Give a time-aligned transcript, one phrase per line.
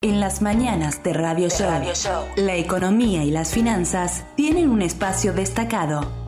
[0.00, 1.82] En las mañanas de Radio Show,
[2.36, 6.27] la economía y las finanzas tienen un espacio destacado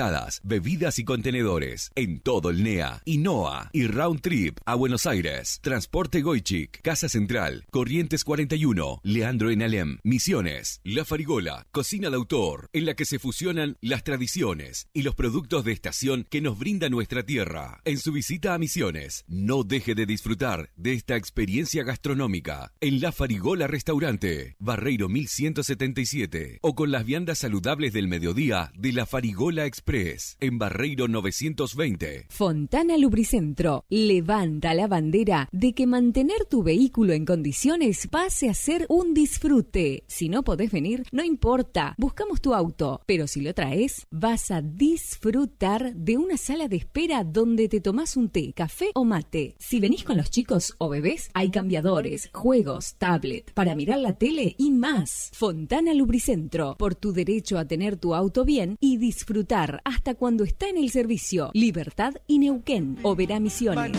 [0.43, 5.59] bebidas y contenedores en todo el NEA, INOA y Round Trip a Buenos Aires.
[5.61, 12.69] Transporte Goichik, Casa Central, Corrientes 41, Leandro en Alem, Misiones, La Farigola, Cocina de Autor,
[12.73, 16.89] en la que se fusionan las tradiciones y los productos de estación que nos brinda
[16.89, 17.81] nuestra tierra.
[17.85, 23.11] En su visita a Misiones, no deje de disfrutar de esta experiencia gastronómica en La
[23.11, 29.90] Farigola Restaurante, Barreiro 1177, o con las viandas saludables del mediodía de La Farigola Express
[29.93, 32.27] en Barreiro 920.
[32.29, 38.85] Fontana Lubricentro levanta la bandera de que mantener tu vehículo en condiciones pase a ser
[38.87, 40.05] un disfrute.
[40.07, 44.61] Si no podés venir, no importa, buscamos tu auto, pero si lo traes, vas a
[44.61, 49.55] disfrutar de una sala de espera donde te tomás un té, café o mate.
[49.59, 54.55] Si venís con los chicos o bebés, hay cambiadores, juegos, tablet, para mirar la tele
[54.57, 55.31] y más.
[55.33, 60.67] Fontana Lubricentro, por tu derecho a tener tu auto bien y disfrutar hasta cuando está
[60.69, 61.51] en el servicio.
[61.53, 62.97] Libertad y Neuquén.
[63.03, 63.91] Oberá Misiones.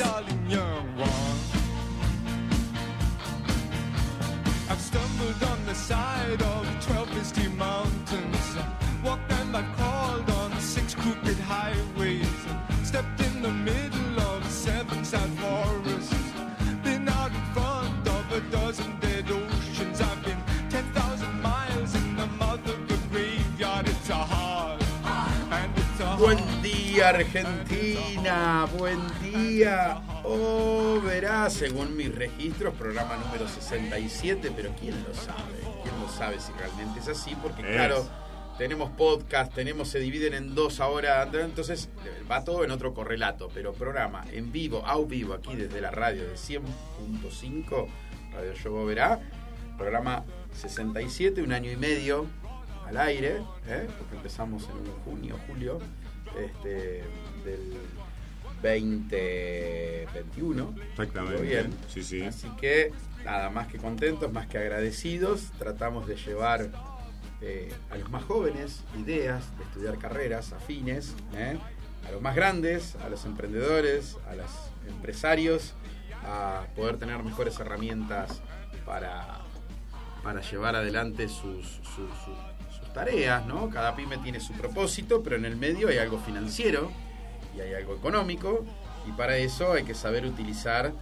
[4.72, 6.61] I've
[27.02, 30.00] día Argentina, buen día.
[30.22, 35.58] Oh, verá, según mis registros, programa número 67, pero ¿quién lo sabe?
[35.82, 37.34] ¿Quién lo sabe si realmente es así?
[37.42, 37.74] Porque Es.
[37.74, 38.08] claro,
[38.56, 41.88] tenemos podcast, tenemos, se dividen en dos ahora, entonces
[42.30, 46.22] va todo en otro correlato, pero programa en vivo, au vivo, aquí desde la radio
[46.22, 47.88] de 100.5,
[48.32, 49.18] Radio Show Verá,
[49.76, 50.24] programa
[50.54, 52.26] 67, un año y medio
[52.86, 53.88] al aire, ¿eh?
[53.98, 55.80] porque empezamos en junio, julio
[56.38, 57.02] este,
[57.44, 57.78] del
[58.62, 60.74] 2021.
[60.90, 61.38] Exactamente.
[61.38, 61.72] Muy bien.
[61.88, 62.22] Sí, sí.
[62.22, 62.92] Así que
[63.24, 65.50] nada más que contentos, más que agradecidos.
[65.58, 66.70] Tratamos de llevar
[67.40, 71.58] eh, a los más jóvenes ideas de estudiar carreras afines, ¿eh?
[72.06, 74.50] a los más grandes, a los emprendedores, a los
[74.88, 75.74] empresarios,
[76.24, 78.40] a poder tener mejores herramientas
[78.84, 79.40] para,
[80.22, 82.38] para llevar adelante sus, sus- sus-
[82.92, 83.70] tareas, ¿no?
[83.70, 86.90] Cada pyme tiene su propósito, pero en el medio hay algo financiero
[87.56, 88.64] y hay algo económico,
[89.06, 90.92] y para eso hay que saber utilizar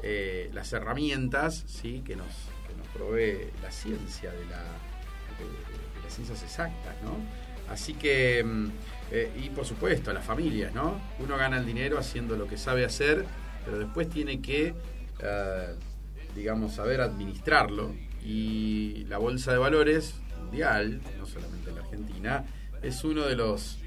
[0.00, 2.02] eh, las herramientas ¿sí?
[2.04, 2.28] que, nos,
[2.94, 7.16] provee la ciencia de, la, de las ciencias exactas, ¿no?
[7.70, 8.66] Así que, mm,
[9.12, 11.00] eh, y por supuesto, las familias, ¿no?
[11.18, 13.26] Uno gana el dinero haciendo lo que sabe hacer,
[13.64, 14.74] pero después tiene que,
[15.20, 15.74] eh,
[16.34, 17.94] digamos, saber administrarlo.
[18.24, 20.14] Y la bolsa de valores
[20.48, 22.44] mundial, no solamente en la Argentina,
[22.82, 23.78] es uno de los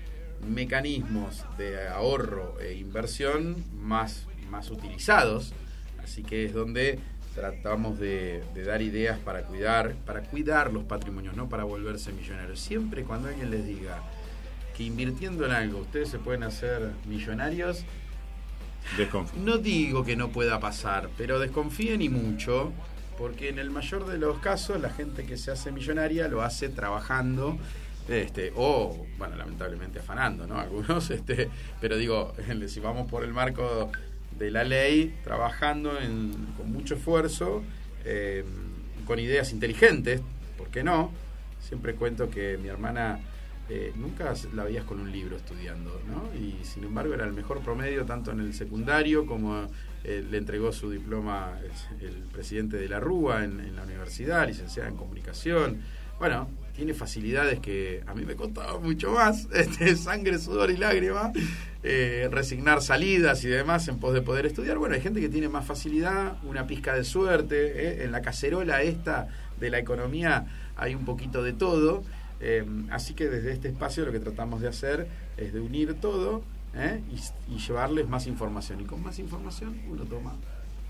[0.47, 5.53] mecanismos de ahorro e inversión más, más utilizados.
[6.03, 6.99] Así que es donde
[7.33, 12.59] tratamos de, de dar ideas para cuidar, para cuidar los patrimonios, no para volverse millonarios.
[12.59, 14.03] Siempre cuando alguien les diga
[14.75, 17.85] que invirtiendo en algo ustedes se pueden hacer millonarios,
[18.97, 19.39] Desconfío.
[19.41, 22.73] no digo que no pueda pasar, pero desconfíen y mucho,
[23.21, 26.69] porque en el mayor de los casos la gente que se hace millonaria lo hace
[26.69, 27.55] trabajando,
[28.09, 30.59] este, o, bueno, lamentablemente afanando, ¿no?
[30.59, 31.47] Algunos, este,
[31.79, 32.33] pero digo,
[32.67, 33.91] si vamos por el marco
[34.39, 37.61] de la ley, trabajando en- con mucho esfuerzo,
[38.05, 38.43] eh,
[39.05, 40.19] con ideas inteligentes,
[40.57, 41.11] ¿por qué no?
[41.59, 43.19] Siempre cuento que mi hermana
[43.69, 46.33] eh, nunca la veías con un libro estudiando, ¿no?
[46.43, 49.67] Y sin embargo era el mejor promedio tanto en el secundario como
[50.03, 51.59] eh, le entregó su diploma
[51.99, 55.81] el, presidente de la Rúa en, la universidad, licenciada en comunicación.
[56.17, 61.31] Bueno, tiene facilidades que a mí me costaba mucho más, este, sangre, sudor y lágrima,
[61.83, 64.79] eh, resignar salidas y demás en pos de poder estudiar.
[64.79, 68.81] Bueno, hay gente que tiene más facilidad, una pizca de suerte, eh, en la cacerola
[68.81, 69.27] esta
[69.59, 72.03] de la economía hay un poquito de todo,
[72.89, 75.07] así que desde este espacio lo que tratamos de hacer
[75.37, 76.41] es de unir todo
[76.75, 77.01] ¿eh?
[77.11, 78.81] y, y llevarles más información.
[78.81, 80.35] Y con más información uno toma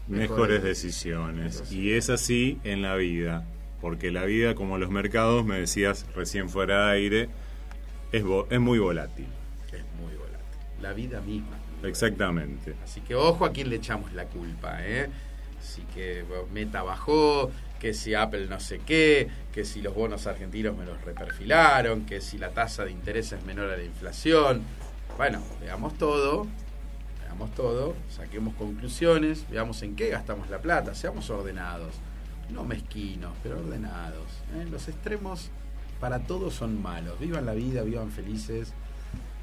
[0.08, 1.72] Mejores decisiones.
[1.72, 3.46] Y es así en la vida.
[3.80, 7.30] Porque la vida, como los mercados, me decías recién fuera de aire,
[8.12, 9.26] es, es muy volátil.
[9.72, 10.82] es muy volátil.
[10.82, 11.58] La vida misma.
[11.84, 12.76] Exactamente.
[12.84, 15.10] Así que ojo a quién le echamos la culpa, ¿eh?
[15.60, 16.24] Así que
[16.54, 21.00] Meta bajó, que si Apple no sé qué, que si los bonos argentinos me los
[21.04, 24.62] reperfilaron, que si la tasa de interés es menor a la inflación.
[25.18, 26.48] Bueno, veamos todo,
[27.24, 31.96] veamos todo, saquemos conclusiones, veamos en qué gastamos la plata, seamos ordenados,
[32.50, 34.26] no mezquinos, pero ordenados.
[34.56, 34.66] ¿eh?
[34.70, 35.52] Los extremos
[36.00, 37.20] para todos son malos.
[37.20, 38.74] Vivan la vida, vivan felices,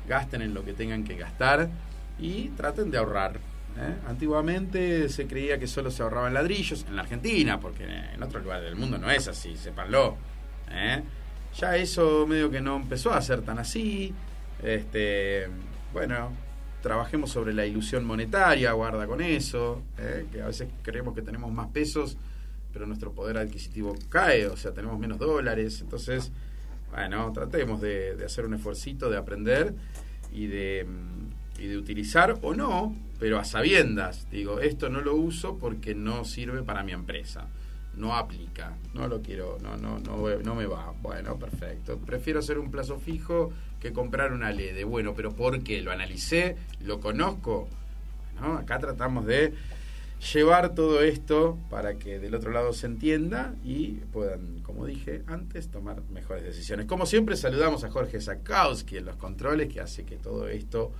[0.08, 1.70] gasten en lo que tengan que gastar
[2.18, 3.36] y traten de ahorrar.
[3.78, 3.94] ¿eh?
[4.08, 8.64] Antiguamente se creía que solo se ahorraban ladrillos en la Argentina, porque en otros lugares
[8.64, 10.16] del mundo no es así, sépanlo.
[10.70, 11.02] ¿eh?
[11.56, 14.12] Ya eso medio que no empezó a ser tan así.
[14.62, 15.46] Este,
[15.92, 16.30] bueno,
[16.82, 20.26] trabajemos sobre la ilusión monetaria, guarda con eso, ¿eh?
[20.32, 22.16] que a veces creemos que tenemos más pesos,
[22.72, 25.80] pero nuestro poder adquisitivo cae, o sea, tenemos menos dólares.
[25.80, 26.32] Entonces,
[26.90, 29.74] bueno, tratemos de, hacer un esfuercito, de aprender
[30.32, 34.30] y de, mm, y de utilizar o no, pero a sabiendas.
[34.30, 37.48] Digo, esto no lo uso porque no sirve para mi empresa.
[37.96, 40.92] No aplica, no lo quiero, no, no, no, no me va.
[41.02, 41.98] Bueno, perfecto.
[41.98, 44.84] Prefiero hacer un plazo fijo que comprar una LED.
[44.84, 45.80] Bueno, pero ¿por qué?
[45.82, 47.68] Lo analicé, lo conozco.
[48.40, 48.56] ¿no?
[48.56, 49.54] Acá tratamos de
[50.32, 55.68] llevar todo esto para que del otro lado se entienda y puedan, como dije antes,
[55.68, 56.86] tomar mejores decisiones.
[56.86, 60.92] Como siempre, saludamos a Jorge Zakowski en los controles, que hace que todo esto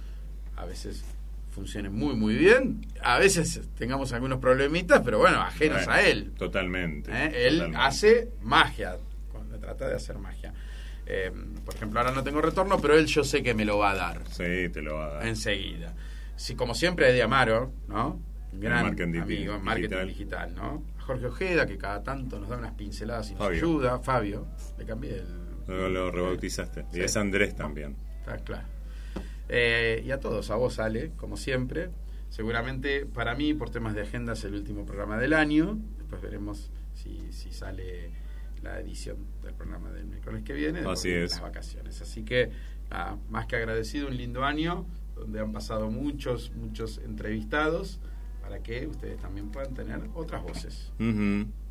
[0.56, 1.04] a veces
[1.50, 2.86] funcione muy, muy bien.
[3.02, 6.32] A veces tengamos algunos problemitas, pero bueno, ajenos Bueno, a él.
[6.38, 7.10] Totalmente.
[7.10, 7.46] ¿eh?
[7.48, 7.78] Él totalmente.
[7.84, 8.96] hace magia,
[9.32, 10.54] cuando trata de hacer magia.
[11.10, 11.32] Eh,
[11.64, 13.94] por ejemplo, ahora no tengo retorno, pero él yo sé que me lo va a
[13.94, 15.26] dar Sí, te lo va a dar.
[15.26, 15.94] enseguida.
[16.36, 18.20] Si, como siempre, Eddie Amaro, ¿no?
[18.52, 20.08] Un gran marketing amigo en marketing digital.
[20.08, 20.54] digital.
[20.54, 20.84] ¿no?
[21.00, 23.98] Jorge Ojeda, que cada tanto nos da unas pinceladas y nos ayuda.
[24.00, 24.46] Fabio,
[24.78, 25.26] le cambié el.
[25.66, 26.84] Luego lo rebautizaste.
[26.92, 27.96] Y es Andrés también.
[28.20, 28.66] Está claro.
[29.48, 31.88] Eh, y a todos, a vos, Ale, como siempre.
[32.28, 35.78] Seguramente para mí, por temas de agenda, es el último programa del año.
[35.96, 38.10] Después veremos si, si sale
[38.62, 40.80] la edición del programa del miércoles que viene.
[40.80, 41.32] Así es.
[41.32, 42.00] Las vacaciones.
[42.00, 42.50] Así que,
[42.90, 48.00] nada, más que agradecido, un lindo año donde han pasado muchos, muchos entrevistados
[48.40, 50.92] para que ustedes también puedan tener otras voces.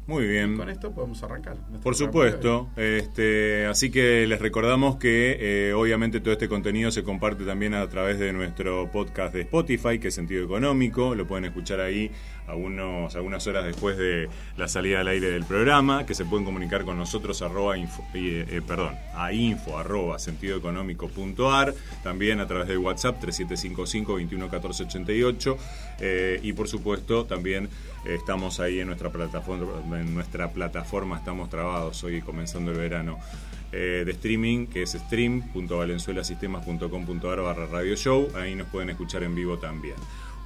[0.08, 0.56] Muy Y bien.
[0.58, 1.58] con esto podemos arrancar.
[1.58, 6.92] nuestro Por de supuesto, este, así que les recordamos que eh, obviamente todo este contenido
[6.92, 11.28] se comparte también a través de nuestro podcast de Spotify, que es Sentido Económico, lo
[11.28, 12.10] pueden escuchar ahí
[12.48, 16.86] algunos, algunas horas después de la salida al aire del programa, que se pueden comunicar
[16.86, 22.78] con nosotros arroba info, eh, eh, perdón, a info arroba sentidoeconómico.ar, también a través del
[22.78, 25.58] WhatsApp 3755 211488
[26.00, 27.70] eh, y por supuesto también
[28.16, 33.18] estamos ahí en nuestra plataforma, en nuestra plataforma estamos trabados hoy comenzando el verano
[33.72, 39.58] eh, de streaming que es stream.valenzuelasistemas.com.ar barra radio show, ahí nos pueden escuchar en vivo
[39.60, 39.96] también.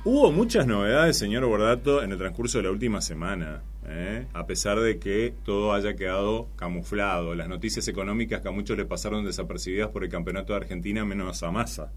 [0.03, 4.25] Hubo muchas novedades, señor Bordato, en el transcurso de la última semana, ¿eh?
[4.33, 7.35] a pesar de que todo haya quedado camuflado.
[7.35, 11.43] Las noticias económicas que a muchos le pasaron desapercibidas por el campeonato de Argentina, menos
[11.43, 11.91] a Massa.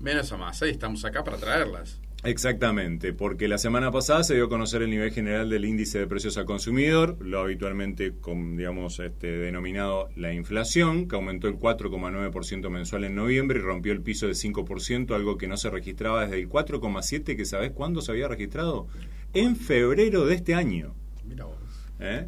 [0.00, 2.00] Menos a más, y estamos acá para traerlas.
[2.24, 6.06] Exactamente, porque la semana pasada se dio a conocer el nivel general del índice de
[6.06, 12.68] precios al consumidor, lo habitualmente con, digamos, este, denominado la inflación, que aumentó el 4,9%
[12.68, 16.40] mensual en noviembre y rompió el piso del 5%, algo que no se registraba desde
[16.40, 18.88] el 4,7%, que sabés cuándo se había registrado?
[19.32, 20.94] En febrero de este año.
[21.24, 21.56] Mira vos.
[22.00, 22.26] ¿eh?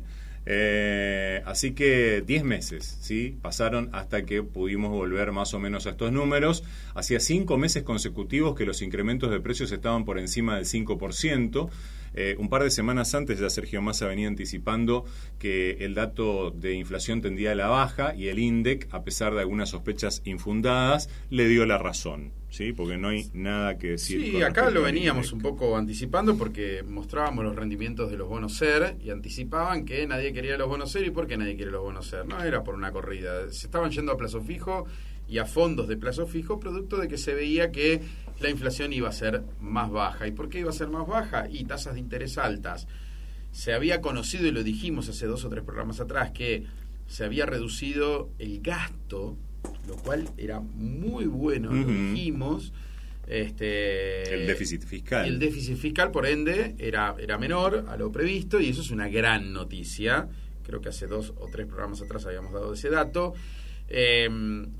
[0.50, 3.36] Eh, así que 10 meses, ¿sí?
[3.42, 6.64] Pasaron hasta que pudimos volver más o menos a estos números.
[6.94, 11.68] Hacía 5 meses consecutivos que los incrementos de precios estaban por encima del 5%.
[12.14, 15.04] Eh, un par de semanas antes ya Sergio Massa venía anticipando
[15.38, 19.40] que el dato de inflación tendía a la baja y el INDEC, a pesar de
[19.40, 22.72] algunas sospechas infundadas, le dio la razón, ¿sí?
[22.72, 24.20] Porque no hay nada que decir.
[24.20, 28.96] Sí, acá lo veníamos un poco anticipando porque mostrábamos los rendimientos de los bonos SER
[29.00, 32.06] y anticipaban que nadie quería los bonos SER y por qué nadie quiere los bonos
[32.06, 32.26] SER.
[32.26, 34.86] No era por una corrida, se estaban yendo a plazo fijo
[35.28, 38.00] y a fondos de plazo fijo, producto de que se veía que
[38.40, 40.26] la inflación iba a ser más baja.
[40.26, 41.48] ¿Y por qué iba a ser más baja?
[41.50, 42.88] Y tasas de interés altas.
[43.52, 46.64] Se había conocido, y lo dijimos hace dos o tres programas atrás, que
[47.06, 49.36] se había reducido el gasto,
[49.88, 52.72] lo cual era muy bueno, lo dijimos.
[53.26, 55.26] Este, El déficit fiscal.
[55.26, 59.08] El déficit fiscal, por ende, era, era menor a lo previsto y eso es una
[59.08, 60.28] gran noticia.
[60.62, 63.34] Creo que hace dos o tres programas atrás habíamos dado ese dato.
[63.88, 64.28] Eh,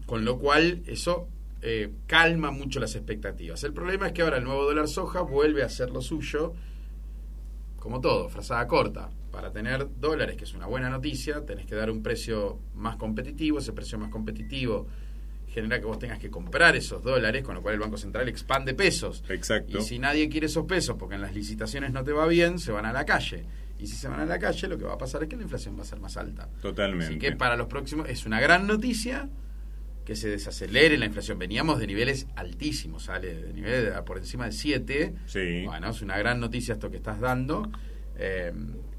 [0.06, 1.28] con lo cual, eso
[1.60, 3.64] eh, calma mucho las expectativas.
[3.64, 6.54] El problema es que ahora el nuevo dólar soja vuelve a hacer lo suyo,
[7.76, 9.10] como todo, frazada corta.
[9.38, 13.60] Para tener dólares, que es una buena noticia, tenés que dar un precio más competitivo.
[13.60, 14.88] Ese precio más competitivo
[15.46, 18.74] genera que vos tengas que comprar esos dólares, con lo cual el Banco Central expande
[18.74, 19.22] pesos.
[19.28, 19.78] Exacto.
[19.78, 22.72] Y si nadie quiere esos pesos porque en las licitaciones no te va bien, se
[22.72, 23.44] van a la calle.
[23.78, 25.44] Y si se van a la calle, lo que va a pasar es que la
[25.44, 26.48] inflación va a ser más alta.
[26.60, 27.04] Totalmente.
[27.06, 29.28] Así que para los próximos es una gran noticia
[30.04, 31.38] que se desacelere la inflación.
[31.38, 35.14] Veníamos de niveles altísimos, sale de niveles por encima de 7.
[35.26, 35.62] Sí.
[35.64, 37.70] Bueno, es una gran noticia esto que estás dando.
[38.16, 38.52] Eh,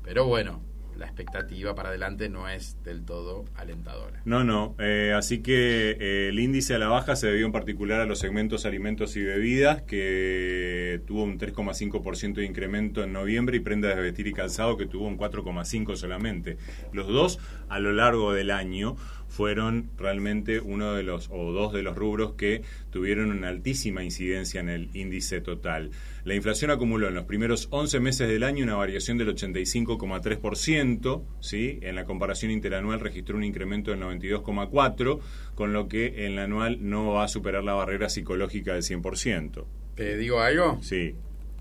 [0.10, 0.64] pero bueno,
[0.98, 4.24] la expectativa para adelante no es del todo alentadora.
[4.26, 4.76] No, no.
[4.80, 8.18] eh, así que eh, el índice a la baja se debió en particular a los
[8.18, 14.02] segmentos alimentos y bebidas, que tuvo un 3,5% de incremento en noviembre, y prendas de
[14.02, 16.58] vestir y calzado, que tuvo un 4,5% solamente.
[16.92, 17.38] Los dos,
[17.70, 18.96] a lo largo del año,
[19.30, 24.60] fueron realmente uno de los, o dos de los rubros que tuvieron una altísima incidencia
[24.60, 25.92] en el índice total.
[26.26, 31.80] La inflación acumuló en los primeros 11 meses del año una variación del 85,3%, ¿sí?
[31.82, 35.20] en la comparación interanual registró un incremento del 92,4%,
[35.56, 39.64] con lo que en la anual no va a superar la barrera psicológica del 100%.
[39.96, 40.80] ¿Te digo algo?
[40.82, 41.16] Sí,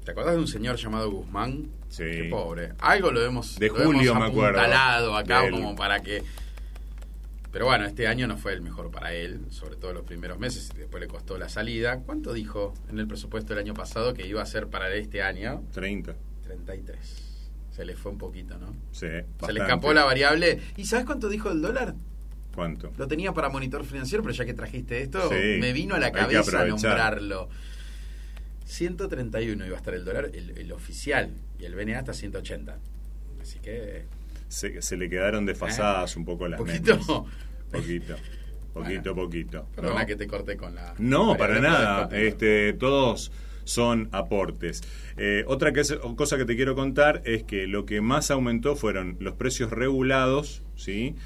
[0.04, 1.68] ¿Te acordás de un señor llamado Guzmán?
[1.90, 2.02] Sí.
[2.04, 2.70] Qué pobre.
[2.78, 4.58] Algo lo hemos, De lo Julio, hemos me acuerdo.
[4.60, 6.22] apuntalado acá Del- como para que...
[7.50, 10.70] Pero bueno, este año no fue el mejor para él, sobre todo los primeros meses,
[10.74, 12.00] y después le costó la salida.
[12.00, 15.64] ¿Cuánto dijo en el presupuesto del año pasado que iba a ser para este año?
[15.72, 16.14] 30.
[16.44, 17.24] 33.
[17.70, 18.74] Se le fue un poquito, ¿no?
[18.90, 19.06] Sí,
[19.44, 20.60] Se le escapó la variable.
[20.76, 21.94] ¿Y sabes cuánto dijo el dólar?
[22.54, 22.92] ¿Cuánto?
[22.98, 26.10] Lo tenía para monitor financiero, pero ya que trajiste esto, Sí, me vino a la
[26.10, 27.48] cabeza nombrarlo.
[28.64, 32.78] 131 iba a estar el dólar, el, el oficial, y el BNA está 180.
[33.40, 34.04] Así que.
[34.48, 36.92] Se, se le quedaron desfasadas un poco las ¿Poquito?
[36.98, 37.06] metas.
[37.70, 38.16] Poquito.
[38.72, 39.66] Poquito, poquito.
[39.74, 40.06] Perdona ¿no?
[40.06, 40.94] que te corté con la.
[40.98, 42.08] No, para nada.
[42.16, 43.32] Este, todos
[43.64, 44.82] son aportes.
[45.16, 48.76] Eh, otra que es- cosa que te quiero contar es que lo que más aumentó
[48.76, 51.16] fueron los precios regulados, ¿sí?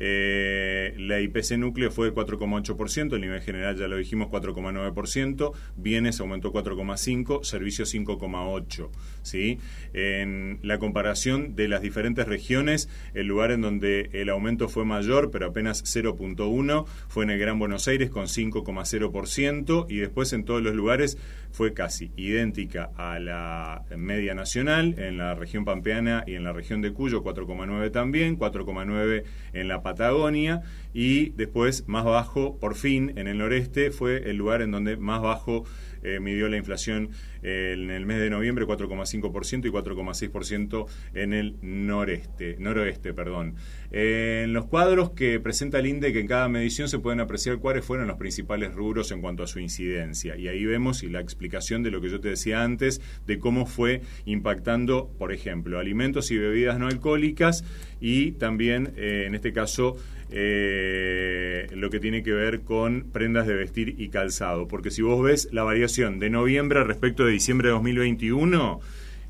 [0.00, 6.52] Eh, la IPC núcleo fue 4,8%, el nivel general ya lo dijimos 4,9%, bienes aumentó
[6.52, 8.90] 4,5%, servicios 5,8%.
[9.22, 9.58] ¿sí?
[9.92, 15.30] En la comparación de las diferentes regiones, el lugar en donde el aumento fue mayor,
[15.30, 20.62] pero apenas 0,1%, fue en el Gran Buenos Aires con 5,0% y después en todos
[20.62, 21.18] los lugares
[21.50, 26.82] fue casi idéntica a la media nacional, en la región pampeana y en la región
[26.82, 29.24] de Cuyo 4,9 también, 4,9
[29.54, 34.62] en la Patagonia y después más bajo, por fin, en el noreste fue el lugar
[34.62, 35.64] en donde más bajo
[36.02, 37.10] eh, midió la inflación
[37.42, 43.54] eh, en el mes de noviembre 4,5% y 4,6% en el noreste, noroeste, perdón.
[43.90, 47.84] En los cuadros que presenta el INDE que en cada medición se pueden apreciar cuáles
[47.84, 51.82] fueron los principales rubros en cuanto a su incidencia y ahí vemos y la explicación
[51.82, 56.38] de lo que yo te decía antes de cómo fue impactando, por ejemplo, alimentos y
[56.38, 57.64] bebidas no alcohólicas
[58.00, 59.96] y también eh, en este caso
[60.30, 64.68] eh, lo que tiene que ver con prendas de vestir y calzado.
[64.68, 68.80] Porque si vos ves la variación de noviembre respecto de diciembre de 2021,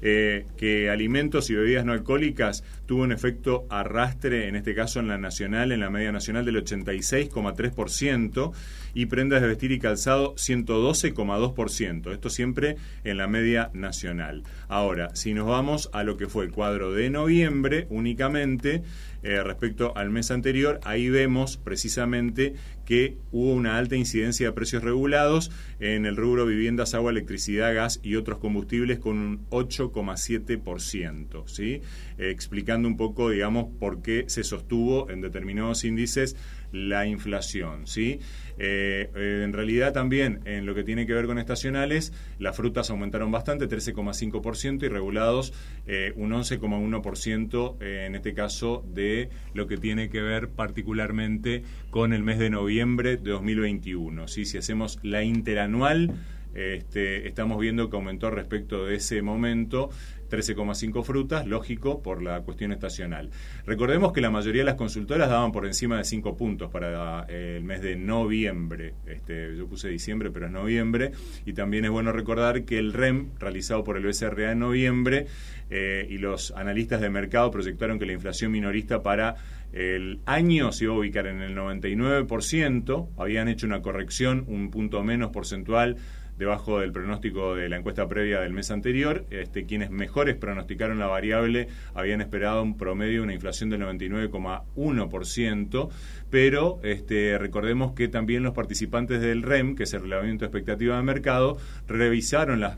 [0.01, 5.09] eh, que alimentos y bebidas no alcohólicas tuvo un efecto arrastre, en este caso en
[5.09, 8.53] la nacional, en la media nacional del 86,3%,
[8.95, 12.13] y prendas de vestir y calzado 112,2%.
[12.13, 14.45] Esto siempre en la media nacional.
[14.69, 18.83] Ahora, si nos vamos a lo que fue el cuadro de noviembre únicamente,
[19.23, 24.83] eh, respecto al mes anterior, ahí vemos precisamente que hubo una alta incidencia de precios
[24.83, 31.83] regulados en el rubro viviendas, agua, electricidad, gas y otros combustibles con un 8,7%, ¿sí?
[32.17, 36.37] Explicando un poco, digamos, por qué se sostuvo en determinados índices
[36.73, 38.21] la inflación, ¿sí?
[38.59, 42.91] Eh, eh, en realidad también en lo que tiene que ver con estacionales, las frutas
[42.91, 45.53] aumentaron bastante, 13,5% y regulados
[45.87, 52.13] eh, un 11,1% eh, en este caso de lo que tiene que ver particularmente con
[52.13, 54.29] el mes de noviembre de 2021.
[54.29, 54.45] ¿sí?
[54.45, 56.13] Si hacemos la interanual,
[56.55, 59.91] este, estamos viendo que aumentó respecto de ese momento
[60.29, 63.31] 13,5 frutas, lógico, por la cuestión estacional.
[63.67, 67.57] Recordemos que la mayoría de las consultoras daban por encima de 5 puntos para eh,
[67.59, 68.95] el mes de noviembre.
[69.07, 71.13] Este, yo puse diciembre, pero es noviembre.
[71.45, 75.27] Y también es bueno recordar que el REM, realizado por el BCRA en noviembre,
[75.71, 79.37] eh, y los analistas de mercado proyectaron que la inflación minorista para
[79.73, 85.03] el año se iba a ubicar en el 99%, habían hecho una corrección, un punto
[85.03, 85.97] menos porcentual
[86.39, 89.25] debajo del pronóstico de la encuesta previa del mes anterior.
[89.31, 95.89] Este, quienes mejores pronosticaron la variable habían esperado un promedio de una inflación del 99,1%,
[96.31, 100.97] pero este, recordemos que también los participantes del REM, que es el relevamiento de expectativa
[100.97, 102.77] de mercado, revisaron las,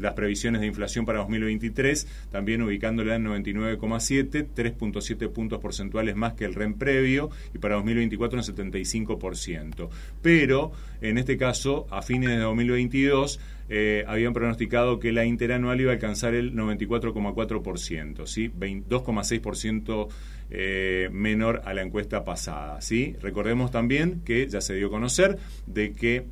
[0.00, 6.44] las previsiones de inflación para 2023, también ubicándola en 99,7, 3.7 puntos porcentuales más que
[6.44, 9.88] el REM previo, y para 2024 en 75%.
[10.22, 15.90] Pero, en este caso, a fines de 2022, eh, habían pronosticado que la interanual iba
[15.92, 18.50] a alcanzar el 94,4%, ¿sí?
[18.50, 20.08] 2,6%
[20.54, 22.82] eh, menor a la encuesta pasada.
[22.82, 23.16] ¿sí?
[23.22, 26.26] Recordemos también que ya se dio a conocer de que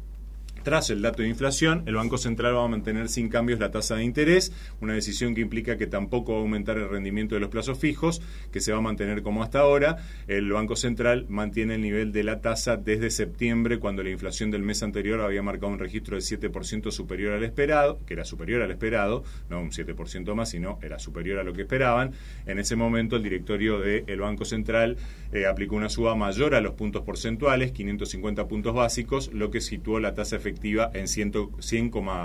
[0.62, 3.96] tras el dato de inflación, el Banco Central va a mantener sin cambios la tasa
[3.96, 7.48] de interés, una decisión que implica que tampoco va a aumentar el rendimiento de los
[7.48, 8.20] plazos fijos,
[8.52, 9.96] que se va a mantener como hasta ahora.
[10.28, 14.62] El Banco Central mantiene el nivel de la tasa desde septiembre, cuando la inflación del
[14.62, 18.70] mes anterior había marcado un registro de 7% superior al esperado, que era superior al
[18.70, 22.12] esperado, no un 7% más, sino era superior a lo que esperaban.
[22.44, 24.98] En ese momento, el directorio del Banco Central
[25.32, 30.00] eh, aplicó una suba mayor a los puntos porcentuales, 550 puntos básicos, lo que situó
[30.00, 31.32] la tasa efectiva efectiva en 100,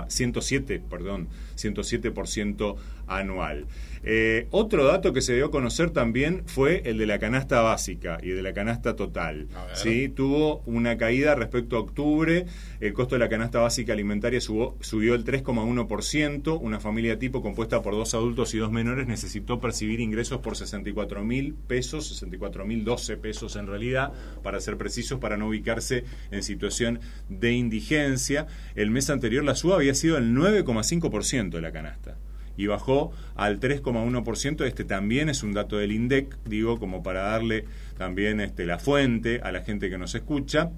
[0.08, 3.66] 107, perdón, 107% anual.
[4.08, 8.18] Eh, otro dato que se dio a conocer también fue el de la canasta básica
[8.22, 9.48] y de la canasta total.
[9.74, 10.08] ¿sí?
[10.08, 12.46] Tuvo una caída respecto a octubre,
[12.78, 17.94] el costo de la canasta básica alimentaria subió el 3,1%, una familia tipo compuesta por
[17.94, 23.16] dos adultos y dos menores necesitó percibir ingresos por 64 mil pesos, 64 mil 12
[23.16, 24.12] pesos en realidad,
[24.44, 28.46] para ser precisos, para no ubicarse en situación de indigencia.
[28.76, 32.16] El mes anterior la suba había sido el 9,5% de la canasta
[32.56, 34.64] y bajó al 3,1%.
[34.64, 37.64] Este también es un dato del INDEC, digo, como para darle
[37.96, 40.70] también este, la fuente a la gente que nos escucha.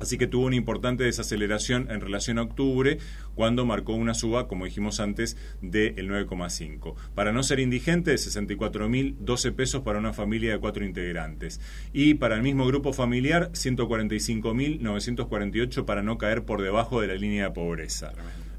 [0.00, 2.98] Así que tuvo una importante desaceleración en relación a octubre,
[3.34, 6.94] cuando marcó una suba, como dijimos antes, del 9,5.
[7.14, 11.60] Para no ser indigente, 64.012 pesos para una familia de cuatro integrantes.
[11.92, 17.46] Y para el mismo grupo familiar, 145.948 para no caer por debajo de la línea
[17.46, 18.12] de pobreza.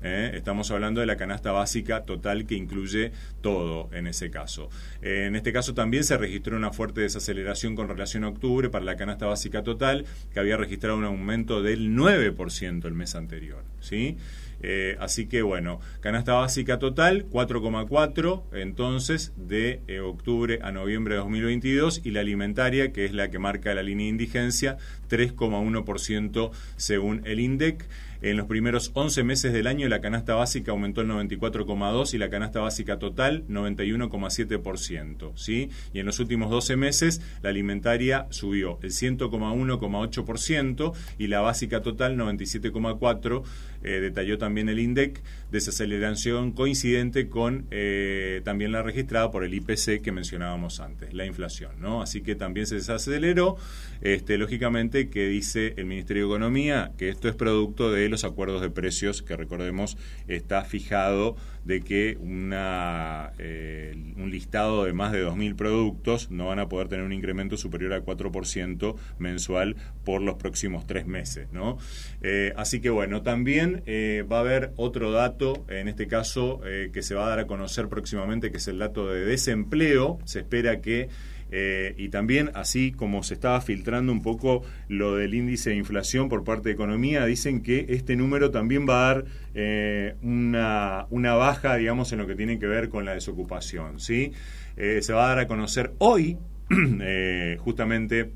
[0.03, 0.31] ¿Eh?
[0.33, 4.69] estamos hablando de la canasta básica total que incluye todo en ese caso.
[5.01, 8.85] Eh, en este caso también se registró una fuerte desaceleración con relación a octubre para
[8.85, 13.63] la canasta básica total, que había registrado un aumento del 9% el mes anterior.
[13.79, 14.17] ¿sí?
[14.61, 22.01] Eh, así que bueno, canasta básica total 4,4 entonces de octubre a noviembre de 2022
[22.03, 24.77] y la alimentaria, que es la que marca la línea de indigencia,
[25.09, 27.87] 3,1% según el INDEC.
[28.21, 32.29] En los primeros 11 meses del año la canasta básica aumentó el 94,2 y la
[32.29, 35.69] canasta básica total 91,7%, ¿sí?
[35.93, 42.17] Y en los últimos 12 meses la alimentaria subió el 100,1,8% y la básica total
[42.17, 43.43] 97,4,
[43.83, 50.01] eh, detalló también el INDEC, desaceleración coincidente con eh, también la registrada por el IPC
[50.01, 52.01] que mencionábamos antes, la inflación, ¿no?
[52.01, 53.57] Así que también se desaceleró,
[54.01, 58.61] este, lógicamente que dice el Ministerio de Economía que esto es producto de los acuerdos
[58.61, 65.25] de precios, que recordemos está fijado de que una, eh, un listado de más de
[65.25, 70.35] 2.000 productos no van a poder tener un incremento superior al 4% mensual por los
[70.35, 71.47] próximos tres meses.
[71.51, 71.77] ¿no?
[72.21, 76.61] Eh, así que bueno, también eh, va a haber otro dato, en este caso,
[76.93, 80.19] que se va a dar a conocer próximamente, que es el dato de desempleo.
[80.25, 81.09] Se espera que
[81.51, 86.29] eh, y también, así como se estaba filtrando un poco lo del índice de inflación
[86.29, 91.33] por parte de Economía, dicen que este número también va a dar eh, una, una,
[91.33, 93.99] baja, digamos, en lo que tiene que ver con la desocupación.
[93.99, 94.31] ¿sí?
[94.77, 96.37] Eh, se va a dar a conocer hoy,
[97.59, 98.31] justamente,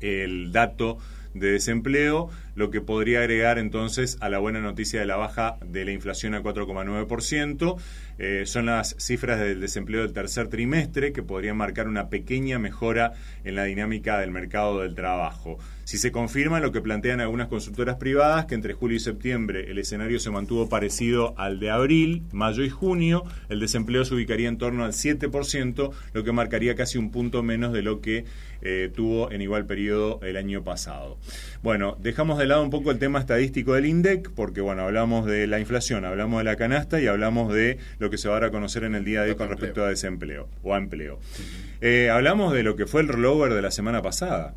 [0.00, 0.98] el dato
[1.34, 5.84] de desempleo, lo que podría agregar entonces a la buena noticia de la baja de
[5.84, 7.76] la inflación a 4,9%.
[8.18, 13.14] Eh, son las cifras del desempleo del tercer trimestre que podrían marcar una pequeña mejora
[13.44, 15.58] en la dinámica del mercado del trabajo.
[15.84, 19.78] Si se confirma lo que plantean algunas consultoras privadas, que entre julio y septiembre el
[19.78, 24.58] escenario se mantuvo parecido al de abril, mayo y junio, el desempleo se ubicaría en
[24.58, 28.24] torno al 7%, lo que marcaría casi un punto menos de lo que
[28.62, 31.18] eh, tuvo en igual periodo el año pasado.
[31.62, 35.46] Bueno, dejamos de lado un poco el tema estadístico del INDEC, porque bueno, hablamos de
[35.46, 38.48] la inflación, hablamos de la canasta y hablamos de lo que se va a dar
[38.48, 41.20] a conocer en el día de hoy con respecto a desempleo o a empleo.
[41.80, 44.54] Eh, hablamos de lo que fue el rollover de la semana pasada.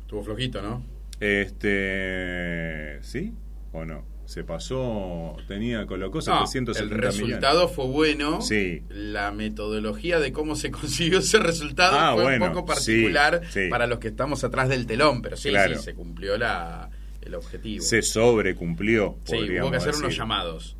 [0.00, 0.82] Estuvo flojito, ¿no?
[1.20, 3.32] Este, ¿sí
[3.72, 4.15] o no?
[4.26, 7.04] Se pasó, tenía colocó No, 770 el millones.
[7.18, 8.40] resultado fue bueno.
[8.42, 8.82] Sí.
[8.90, 13.62] La metodología de cómo se consiguió ese resultado Ah, fue bueno, un poco particular sí,
[13.64, 13.68] sí.
[13.70, 15.76] para los que estamos atrás del telón, pero sí, Claro.
[15.78, 16.90] sí, se cumplió la,
[17.22, 17.82] el objetivo.
[17.84, 20.04] Se sobrecumplió, sí, hubo que hacer decir.
[20.04, 20.76] unos llamados.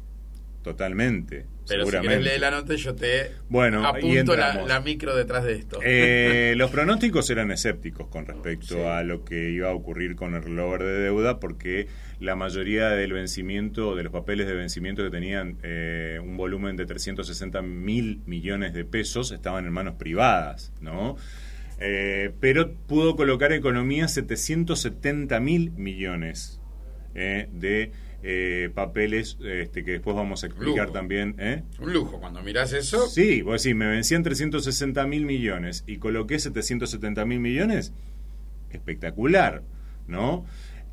[0.62, 2.08] Totalmente, Pero si seguramente.
[2.08, 5.78] querés leer la nota, yo te Bueno, apunto la, la micro detrás de esto.
[5.84, 8.80] Eh, los pronósticos eran escépticos con respecto Sí.
[8.80, 11.86] a lo que iba a ocurrir con el rollover de deuda, porque
[12.20, 16.86] la mayoría del vencimiento, de los papeles de vencimiento que tenían eh, un volumen de
[16.86, 21.16] 360 mil millones de pesos, estaban en manos privadas, ¿no?
[21.78, 26.60] Eh, pero pudo colocar economía 770 mil millones
[27.14, 30.92] eh, de eh, papeles este, que después vamos a explicar Lujo.
[30.92, 31.36] también.
[31.38, 31.62] ¿eh?
[31.78, 36.38] Un lujo, cuando mirás eso, Sí, vos decís, me vencían 360 mil millones y coloqué
[36.38, 37.92] 770 mil millones.
[38.70, 39.62] Espectacular,
[40.08, 40.44] ¿no?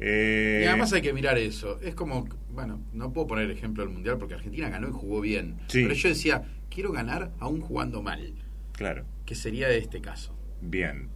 [0.05, 1.79] Eh, y además hay que mirar eso.
[1.81, 5.55] Es como, bueno, no puedo poner ejemplo del Mundial porque Argentina ganó y jugó bien.
[5.67, 5.83] Sí.
[5.83, 8.33] Pero yo decía, quiero ganar aún jugando mal,
[8.73, 10.35] Claro, que sería este caso.
[10.61, 11.09] bien,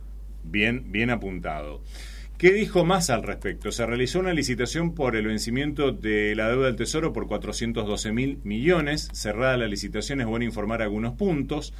[0.43, 1.83] bien, bien apuntado.
[2.37, 3.71] ¿Qué dijo más al respecto?
[3.71, 8.39] Se realizó una licitación por el vencimiento de la deuda del Tesoro por 412 mil
[8.43, 9.09] millones.
[9.11, 11.73] Cerrada la licitación, es bueno informar algunos puntos.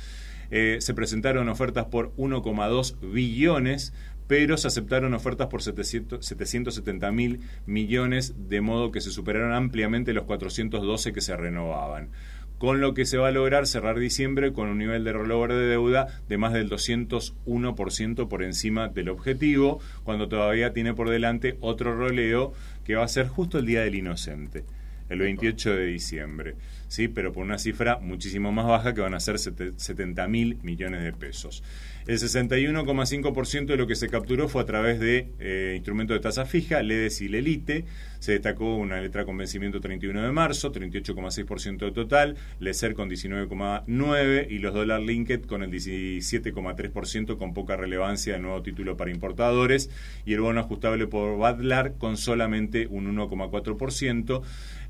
[0.49, 3.93] Eh, se presentaron ofertas por 1,2 billones,
[4.27, 10.13] pero se aceptaron ofertas por 700 770 mil millones, de modo que se superaron ampliamente
[10.13, 12.09] los 412 que se renovaban.
[12.57, 15.67] Con lo que se va a lograr cerrar diciembre con un nivel de rollover de
[15.67, 21.95] deuda de más del 201% por encima del objetivo, cuando todavía tiene por delante otro
[21.95, 24.65] roleo que va a ser justo el Día del Inocente,
[25.09, 26.55] el 28 de diciembre,
[26.87, 27.07] ¿sí?
[27.07, 31.03] pero por una cifra muchísimo más baja que van a ser sete- 70 mil millones
[31.03, 31.63] de pesos.
[32.07, 36.45] El 61,5% de lo que se capturó fue a través de eh, instrumentos de tasa
[36.45, 37.83] fija, LEDES y LELITE.
[38.19, 44.47] Se destacó una letra con vencimiento 31 de marzo, 38,6% de total, LECER con 19,9%
[44.49, 49.89] y los dólar linked con el 17,3% con poca relevancia de nuevo título para importadores
[50.25, 54.41] y el bono ajustable por Badlar con solamente un 1,4%.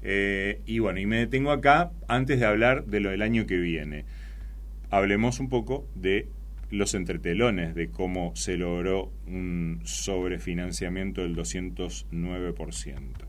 [0.01, 3.57] Eh, y bueno, y me detengo acá antes de hablar de lo del año que
[3.57, 4.05] viene.
[4.89, 6.27] Hablemos un poco de
[6.69, 13.27] los entretelones de cómo se logró un sobrefinanciamiento del 209%.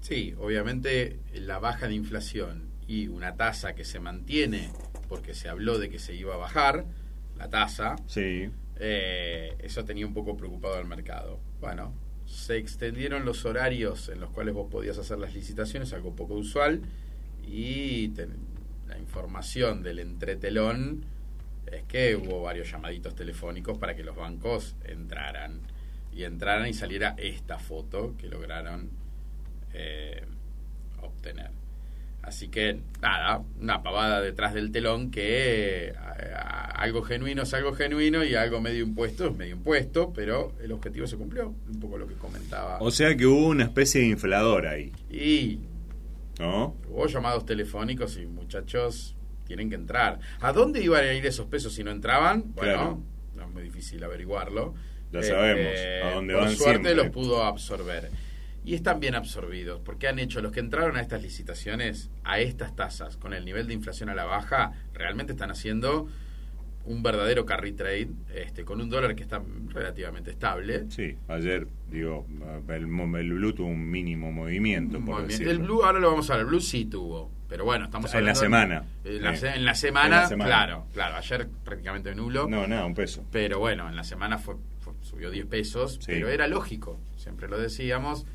[0.00, 4.70] Sí, obviamente la baja de inflación y una tasa que se mantiene
[5.08, 6.84] porque se habló de que se iba a bajar
[7.36, 8.48] la tasa, Sí,
[8.78, 11.40] eh, eso tenía un poco preocupado al mercado.
[11.60, 11.92] Bueno,
[12.26, 16.82] se extendieron los horarios en los cuales vos podías hacer las licitaciones, algo poco usual,
[17.46, 18.12] y
[18.86, 21.04] la información del entretelón
[21.66, 25.60] es que hubo varios llamaditos telefónicos para que los bancos entraran
[26.12, 28.90] y entraran y saliera esta foto que lograron
[29.72, 30.24] eh,
[31.02, 31.50] obtener.
[32.26, 35.94] Así que nada, una pavada detrás del telón que eh,
[36.74, 41.06] algo genuino es algo genuino y algo medio impuesto es medio impuesto, pero el objetivo
[41.06, 42.78] se cumplió, un poco lo que comentaba.
[42.80, 45.60] o sea que hubo una especie de inflador ahí, Y
[46.40, 46.74] ¿no?
[46.88, 49.14] hubo llamados telefónicos y muchachos
[49.46, 50.18] tienen que entrar.
[50.40, 52.42] ¿A dónde iban a ir esos pesos si no entraban?
[52.56, 53.02] Bueno, Claro.
[53.36, 54.74] no es muy difícil averiguarlo.
[55.12, 56.94] Ya sabemos a dónde por van suerte siempre.
[56.96, 58.10] los pudo absorber.
[58.66, 62.74] Y están bien absorbidos, porque han hecho los que entraron a estas licitaciones, a estas
[62.76, 66.08] tasas, con el nivel de inflación a la baja, realmente están haciendo
[66.84, 70.86] un verdadero carry trade, este, con un dólar que está relativamente estable.
[70.90, 72.26] Sí, ayer, digo,
[72.68, 75.28] el, Blue tuvo un mínimo movimiento, por Movimiento.
[75.32, 75.50] decirlo.
[75.52, 78.24] El Blue, ahora lo vamos a ver, el Blue sí tuvo, pero bueno, estamos En
[78.24, 78.84] la semana.
[79.04, 80.48] En la, en semana, En la semana.
[80.50, 82.48] claro, claro, ayer prácticamente nulo.
[82.48, 83.24] No, nada, un peso.
[83.32, 86.06] Pero bueno, en la semana fue, fue- subió 10 pesos, Sí.
[86.06, 88.26] pero era lógico, siempre lo decíamos.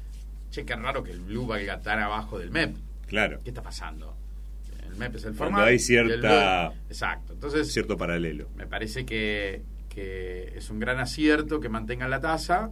[0.51, 2.75] Che, qué raro que el Blue valga tan abajo del MEP.
[3.07, 4.15] Claro, ¿Qué está pasando?
[4.85, 5.63] El MEP es el Cuando formato.
[5.65, 7.33] hay cierta- Blue- Exacto.
[7.33, 8.49] Entonces, cierto paralelo.
[8.55, 12.69] me parece que, que es un gran acierto que mantengan la tasa.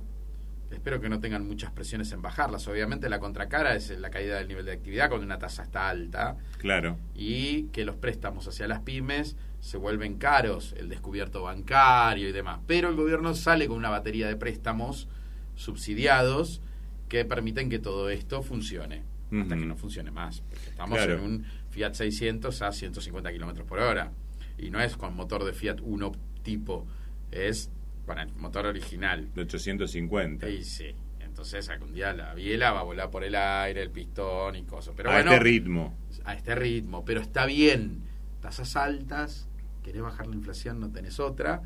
[0.71, 2.67] Espero que no tengan muchas presiones en bajarlas.
[2.67, 6.37] Obviamente la contracara es la caída del nivel de actividad cuando una tasa está alta
[6.59, 12.31] Claro, y que los préstamos hacia las pymes se vuelven caros, el descubierto bancario y
[12.33, 12.59] demás.
[12.67, 15.07] Pero el gobierno sale con una batería de préstamos
[15.55, 16.61] subsidiados
[17.09, 19.03] que permiten que todo esto funcione.
[19.31, 20.41] Hasta que no funcione más.
[20.41, 21.13] Porque estamos Claro.
[21.15, 24.11] en un Fiat 600 a 150 kilómetros por hora.
[24.57, 26.87] Y no es con motor de Fiat 1 tipo,
[27.31, 27.69] es
[28.05, 29.29] con el motor original.
[29.35, 30.49] de 850.
[30.49, 30.95] Y sí.
[31.19, 34.93] entonces algún día la biela va a volar por el aire, el pistón y cosas.
[34.97, 35.95] Pero a bueno, este ritmo.
[36.25, 38.01] a este ritmo, pero está bien.
[38.41, 39.47] Tasas altas,
[39.83, 41.61] querés bajar la inflación, no tenés otra.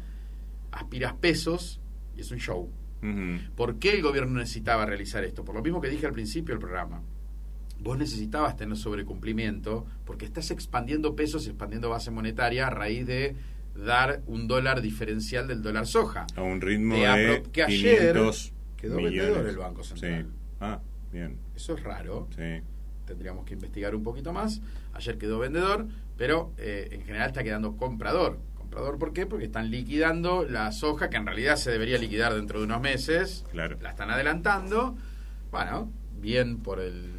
[0.71, 1.79] Aspiras pesos
[2.17, 2.69] y es un show.
[3.55, 5.43] ¿Por qué el gobierno necesitaba realizar esto?
[5.43, 7.01] Por lo mismo que dije al principio del programa.
[7.79, 13.35] Vos necesitabas tener sobrecumplimiento porque estás expandiendo pesos, expandiendo base monetaria a raíz de
[13.75, 16.25] dar un dólar diferencial del dólar soja.
[16.35, 19.17] A un ritmo de que ayer 500 quedó millones.
[19.17, 20.23] vendedor el Banco Central.
[20.23, 20.29] Sí.
[20.61, 20.79] Ah,
[21.11, 21.37] bien.
[21.55, 22.27] Eso es raro.
[22.35, 22.61] Sí.
[23.05, 24.61] Tendríamos que investigar un poquito más.
[24.93, 25.87] Ayer quedó vendedor,
[26.17, 28.39] pero eh, en general está quedando comprador.
[28.73, 29.27] ¿Comprador por qué?
[29.27, 33.45] Porque están liquidando la soja que en realidad se debería liquidar dentro de unos meses.
[33.51, 33.77] Claro.
[33.81, 34.97] La están adelantando.
[35.51, 37.12] Bueno, bien por el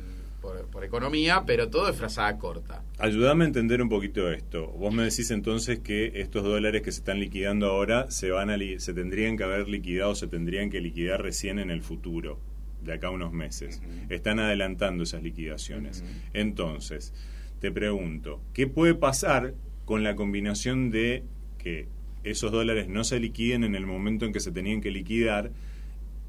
[0.43, 2.83] por, por economía, pero todo es frazada corta.
[2.99, 4.67] Ayúdame a entender un poquito esto.
[4.67, 8.57] Vos me decís entonces que estos dólares que se están liquidando ahora se van a
[8.57, 12.41] li- se tendrían que haber liquidado, se tendrían que liquidar recién en el futuro,
[12.83, 13.81] de acá a unos meses.
[14.11, 16.05] Están adelantando esas liquidaciones.
[16.35, 17.15] Entonces,
[17.61, 19.55] te pregunto, ¿qué puede pasar
[19.87, 21.23] con la combinación de
[21.65, 21.89] que
[22.23, 25.51] esos dólares no se liquiden en el momento en que se tenían que liquidar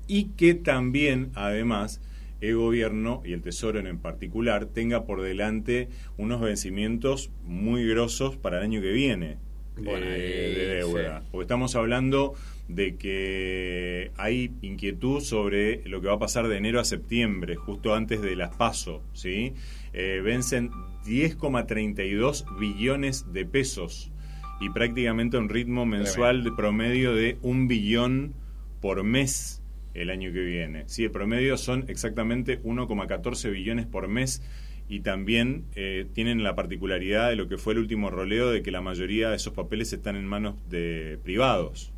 [0.08, 2.02] y que también, además,
[2.42, 8.58] el gobierno y el Tesoro en particular tenga por delante unos vencimientos muy grosos para
[8.58, 9.38] el año que viene
[9.78, 11.22] Bueno, eh, de deuda.
[11.22, 11.28] sí.
[11.32, 12.34] Porque estamos hablando
[12.68, 17.94] de que hay inquietud sobre lo que va a pasar de enero a septiembre, justo
[17.94, 19.54] antes de las PASO, ¿sí?
[19.94, 20.72] Eh, vencen
[21.06, 24.12] 10,32 billones de pesos
[24.62, 28.34] y prácticamente a un ritmo mensual de promedio de un billón
[28.82, 29.62] por mes
[29.94, 30.84] el año que viene.
[30.88, 34.42] Sí, el promedio son exactamente 1,14 billones por mes
[34.88, 38.72] y también eh, tienen la particularidad de lo que fue el último roleo de que
[38.72, 41.92] la mayoría de esos papeles están en manos de privados.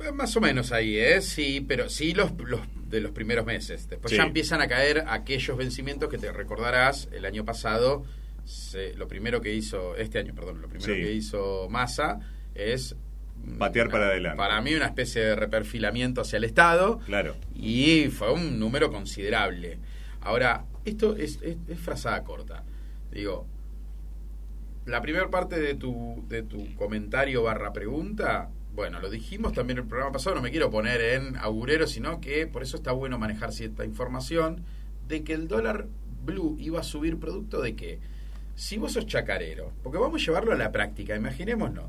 [0.00, 1.20] Eh, Más o menos ahí, ¿eh?
[1.20, 3.88] Sí, pero sí los, los de los primeros meses.
[3.88, 4.16] Después Sí.
[4.16, 8.04] ya empiezan a caer aquellos vencimientos que te recordarás el año pasado.
[8.48, 11.00] Se- lo primero que hizo, este año, perdón, lo primero Sí.
[11.00, 12.18] que hizo Massa
[12.54, 12.96] es.
[13.58, 14.36] Patear para adelante.
[14.36, 16.98] Para mí, una especie de reperfilamiento hacia el Estado.
[17.06, 17.36] Claro.
[17.54, 19.78] Y fue un número considerable.
[20.22, 22.64] Ahora, esto es, es, es frazada corta.
[23.12, 23.46] Digo,
[24.86, 29.84] la primera parte de tu, de tu comentario barra pregunta, bueno, lo dijimos también en
[29.84, 33.18] el programa pasado, no me quiero poner en agurero, sino que por eso está bueno
[33.18, 34.64] manejar cierta información
[35.06, 35.86] de que el dólar
[36.24, 38.00] blue iba a subir producto de que
[38.58, 41.86] si vos sos chacarero, porque vamos a llevarlo a la práctica, imaginémonos,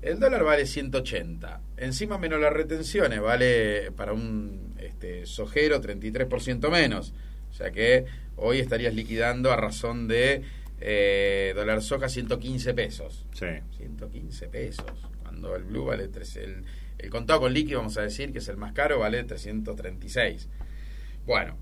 [0.00, 7.12] el dólar vale 180, encima menos las retenciones, vale para un este, sojero 33% menos,
[7.50, 10.42] o sea que hoy estarías liquidando a razón de
[10.80, 13.26] eh, dólar soja 115 pesos.
[13.34, 13.46] Sí.
[13.76, 14.86] 115 pesos.
[15.22, 16.64] Cuando el blue vale tres, el,
[16.96, 20.48] el contado con líquido, vamos a decir que es el más caro, vale 336.
[21.26, 21.58] Bueno,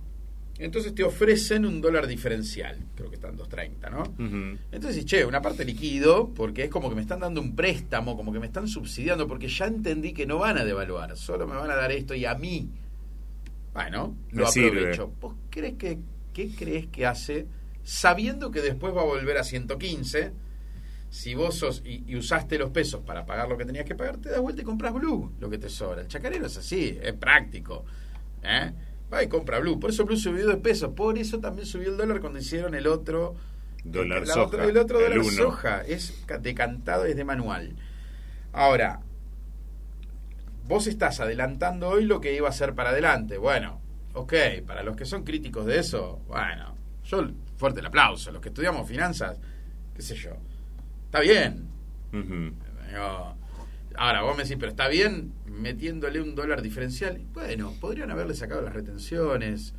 [0.64, 4.02] entonces te ofrecen un dólar diferencial, creo que están 230, ¿no?
[4.02, 4.58] Ujú.
[4.72, 8.32] Entonces, che, una parte liquido, porque es como que me están dando un préstamo, como
[8.32, 11.70] que me están subsidiando, porque ya entendí que no van a devaluar, solo me van
[11.70, 12.68] a dar esto y a mí.
[13.72, 14.68] Bueno, Me lo sirve.
[14.80, 15.12] aprovecho.
[15.20, 15.98] ¿Vos crees que,
[16.32, 17.46] qué crees que hace,
[17.84, 20.32] sabiendo que después va a volver a 115?
[21.10, 24.18] Si vos sos y, y usaste los pesos para pagar lo que tenías que pagar,
[24.18, 26.02] te das vuelta y compras Blue, lo que te sobra.
[26.02, 27.84] El chacarero es así, es práctico.
[28.42, 28.72] ¿eh?
[29.12, 29.80] Va y compra Blue.
[29.80, 30.92] Por eso Blue subió de pesos.
[30.94, 33.34] Por eso también subió el dólar cuando hicieron el otro
[33.84, 35.30] Dólar la soja, el otro el dólar uno.
[35.30, 35.82] soja.
[35.82, 37.74] Es ca- decantado, es de manual.
[38.52, 39.00] Ahora,
[40.66, 43.38] vos estás adelantando hoy lo que iba a ser para adelante.
[43.38, 43.80] Bueno,
[44.12, 44.34] ok,
[44.66, 48.30] para los que son críticos de eso, bueno, yo fuerte el aplauso.
[48.30, 49.38] Los que estudiamos finanzas,
[49.94, 50.32] qué sé yo.
[51.06, 51.66] Está bien.
[53.98, 57.20] Ahora, vos me decís, pero está bien metiéndole un dólar diferencial.
[57.32, 59.74] Bueno, podrían haberle sacado las retenciones.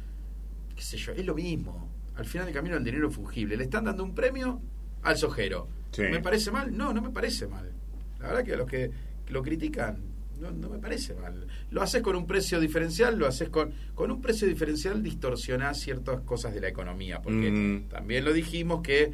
[0.75, 1.89] Qué sé yo, es lo mismo.
[2.15, 3.55] Al final del camino el dinero fungible.
[3.55, 4.61] Le están dando un premio
[5.03, 5.69] al sojero.
[5.91, 6.01] Sí.
[6.03, 6.75] ¿Me parece mal?
[6.75, 7.71] No, no me parece mal.
[8.19, 8.91] La verdad que a los que
[9.29, 9.99] lo critican,
[10.39, 11.47] no, no me parece mal.
[11.71, 16.19] Lo haces con un precio diferencial, lo haces con, con un precio diferencial, distorsionás ciertas
[16.21, 17.21] cosas de la economía.
[17.21, 17.87] Porque Mm.
[17.89, 19.11] también lo dijimos que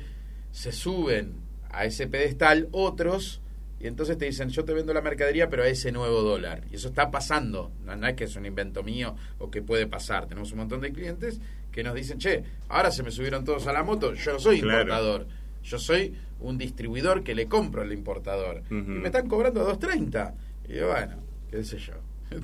[0.51, 1.33] se suben
[1.69, 3.41] a ese pedestal otros
[3.85, 6.75] y entonces te dicen yo te vendo la mercadería pero a ese nuevo dólar y
[6.75, 7.71] eso está pasando.
[7.85, 10.25] No, no es que es un invento mío o que puede pasar.
[10.25, 11.39] Tenemos un montón de clientes
[11.71, 14.13] que nos dicen che ahora se me subieron todos a la moto.
[14.15, 14.81] Yo no soy Claro.
[14.81, 15.27] importador.
[15.63, 18.63] Yo soy un distribuidor que le compro al importador.
[18.69, 20.33] Y me están cobrando a 2.30
[20.67, 21.17] y yo, bueno
[21.51, 21.93] qué sé yo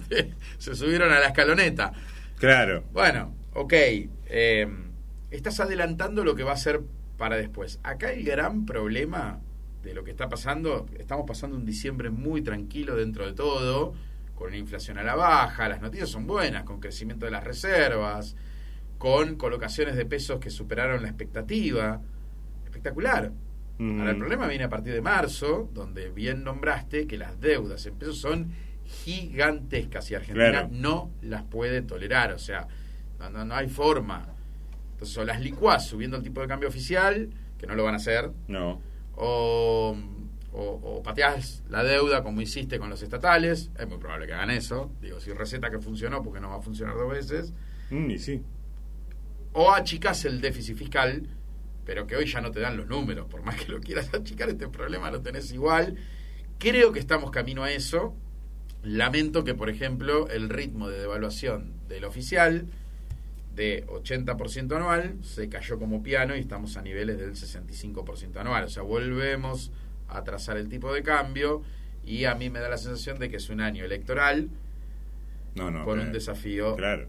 [0.60, 1.91] se subieron a la escaloneta.
[2.38, 2.84] Claro.
[2.93, 3.73] bueno, ok.
[3.73, 4.67] eh,
[5.32, 6.82] estás adelantando lo que va a ser
[7.17, 7.80] para después.
[7.84, 9.39] Acá el gran problema
[9.84, 13.94] de lo que está pasando, estamos pasando un diciembre muy tranquilo dentro de todo,
[14.36, 18.36] con una inflación a la baja, las noticias son buenas, con crecimiento de las reservas,
[18.98, 22.02] con colocaciones de pesos que superaron la expectativa.
[22.65, 23.32] Espectacular.
[23.78, 24.00] Mm.
[24.00, 27.96] Ahora, el problema viene a partir de marzo, donde bien nombraste que las deudas en
[27.96, 28.52] pesos son
[28.86, 30.70] gigantescas y Argentina Claro.
[30.72, 32.32] no las puede tolerar.
[32.34, 32.67] O sea,
[33.20, 34.28] no, no, no hay forma.
[34.94, 37.98] Entonces, o las licuás subiendo el tipo de cambio oficial, que no lo van a
[37.98, 38.82] hacer, No.
[39.15, 39.95] O,
[40.54, 43.71] o, o pateás la deuda como hiciste con los estatales.
[43.78, 44.91] Es muy probable que hagan eso.
[45.02, 47.54] Digo, si receta que funcionó, porque no va a funcionar dos veces.
[47.89, 48.41] Mm, y sí.
[49.54, 51.28] O achicás el déficit fiscal,
[51.86, 53.28] pero que hoy ya no te dan los números.
[53.28, 55.95] Por más que lo quieras achicar, este problema lo tenés igual.
[56.58, 58.15] Creo que estamos camino a eso.
[58.84, 62.67] Lamento que, por ejemplo, el ritmo de devaluación del oficial
[63.56, 68.64] de 80% anual se cayó como piano y estamos a niveles del 65% anual.
[68.66, 69.72] O sea, volvemos
[70.08, 71.62] a trazar el tipo de cambio
[72.06, 74.50] y a mí me da la sensación de que es un año electoral
[75.56, 75.84] No, no.
[75.86, 77.08] con un desafío Claro.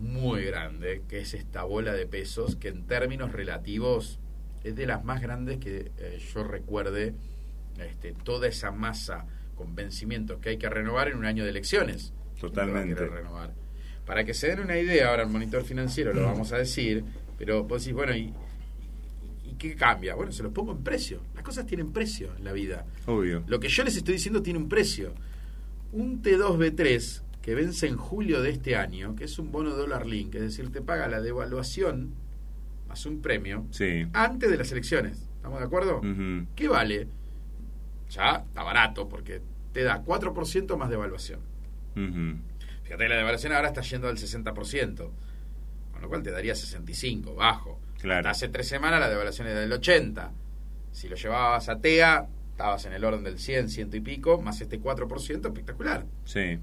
[0.00, 4.18] muy grande, que es esta bola de pesos que en términos relativos
[4.64, 7.14] es de las más grandes que eh, yo recuerde
[7.78, 12.12] este, toda esa masa con vencimientos que hay que renovar en un año de elecciones.
[12.38, 12.94] ¿Quién te va a Totalmente.
[12.94, 13.54] querer renovar?
[14.06, 17.04] Para que se den una idea, ahora el monitor financiero lo vamos a decir,
[17.38, 18.32] pero vos decís, bueno, ¿y,
[19.44, 20.14] y qué cambia?
[20.14, 21.20] Bueno, se los pongo en precio.
[21.34, 22.84] Las cosas tienen precio en la vida.
[23.06, 23.42] Obvio.
[23.46, 25.12] Lo que yo les estoy diciendo tiene un precio.
[25.92, 30.34] Un T2B3 que vence en julio de este año, que es un bono dólar link,
[30.34, 32.14] es decir, te paga la devaluación
[32.88, 34.06] más un premio Sí.
[34.12, 35.26] antes de las elecciones.
[35.36, 36.00] ¿Estamos de acuerdo?
[36.56, 37.06] ¿Qué vale?
[38.10, 39.40] Ya está barato porque
[39.72, 41.40] te da 4% más devaluación.
[41.96, 42.38] Ujú.
[42.84, 45.10] Fíjate, la devaluación ahora está yendo al 60%,
[45.92, 47.80] con lo cual te daría 65, bajo.
[48.00, 48.28] Claro.
[48.28, 50.32] Hace tres semanas la devaluación era del 80.
[50.92, 54.60] Si lo llevabas a TEA, estabas en el orden del 100, ciento y pico, más
[54.60, 56.04] este 4%, espectacular.
[56.24, 56.58] Sí.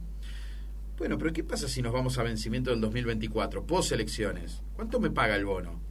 [0.98, 4.62] Bueno, pero ¿qué pasa si nos vamos a vencimiento del 2024, post elecciones?
[4.76, 5.82] ¿Cuánto me paga el bono?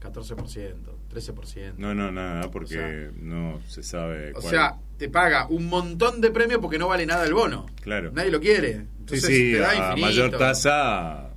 [0.00, 0.74] 14%,
[1.10, 1.74] 13%.
[1.78, 4.50] No, no, nada, porque O sea- no se sabe O cuál.
[4.50, 7.66] sea, te paga un montón de premio porque no vale nada el bono.
[7.82, 8.10] Claro.
[8.12, 8.86] Nadie lo quiere.
[9.06, 11.28] Sí, Entonces sí, te da a mayor tasa.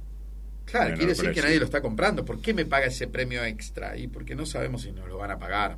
[0.66, 2.26] Claro, quiere decir que nadie lo está comprando.
[2.26, 3.96] ¿Por qué me paga ese premio extra?
[3.98, 5.78] Y porque no sabemos si nos lo van a pagar.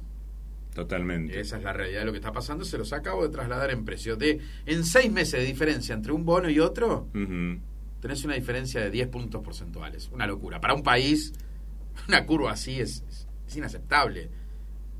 [0.71, 1.39] Y Totalmente.
[1.39, 2.63] esa es la realidad de lo que está pasando.
[2.65, 4.15] Se los acabo de trasladar en precio.
[4.15, 7.07] De, en seis meses de diferencia entre un bono y otro,
[8.01, 10.09] tenés una diferencia de 10 puntos porcentuales.
[10.11, 10.61] Una locura.
[10.61, 11.33] Para un país,
[12.07, 14.29] una curva así es, es- es inaceptable.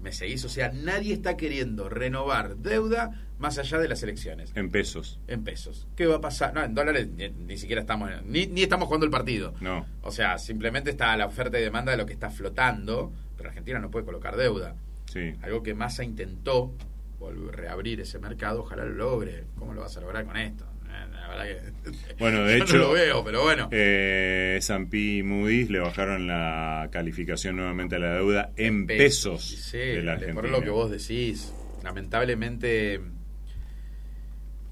[0.01, 0.45] ¿Me seguís?
[0.45, 4.51] O sea, nadie está queriendo renovar deuda más allá de las elecciones.
[4.55, 5.19] En pesos.
[5.27, 5.87] En pesos.
[5.95, 6.53] ¿Qué va a pasar?
[6.53, 8.09] No, en dólares ni, ni siquiera estamos...
[8.23, 9.53] Ni, ni estamos jugando el partido.
[9.59, 9.85] No.
[10.01, 13.79] O sea, simplemente está la oferta y demanda de lo que está flotando, pero Argentina
[13.79, 14.75] no puede colocar deuda.
[15.11, 15.33] Sí.
[15.41, 16.73] Algo que Massa intentó
[17.19, 19.45] volver, reabrir ese mercado, ojalá lo logre.
[19.57, 20.65] ¿Cómo lo vas a lograr con esto?
[21.11, 23.69] La verdad que Bueno, de yo hecho, no lo veo, pero bueno.
[23.71, 29.77] Eh, S&P y Moody's le bajaron la calificación nuevamente a la deuda en pesos, Sí,
[29.77, 31.53] de la por lo que vos decís.
[31.83, 32.99] Lamentablemente,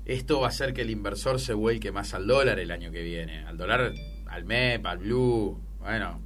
[0.05, 3.01] esto va a hacer que el inversor se vuelque más al dólar el año que
[3.01, 3.45] viene.
[3.45, 3.93] Al dólar,
[4.27, 5.59] al MEP, al Blue.
[5.79, 6.21] Bueno,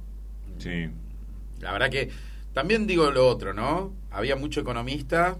[0.58, 0.88] Sí.
[1.60, 2.10] la verdad que
[2.52, 3.94] también digo lo otro, ¿no?
[4.10, 5.38] Había mucho economista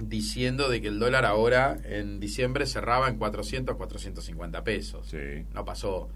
[0.00, 5.06] diciendo de que el dólar ahora en diciembre cerraba en 400, 450 pesos.
[5.08, 5.44] Sí.
[5.54, 6.08] No pasó.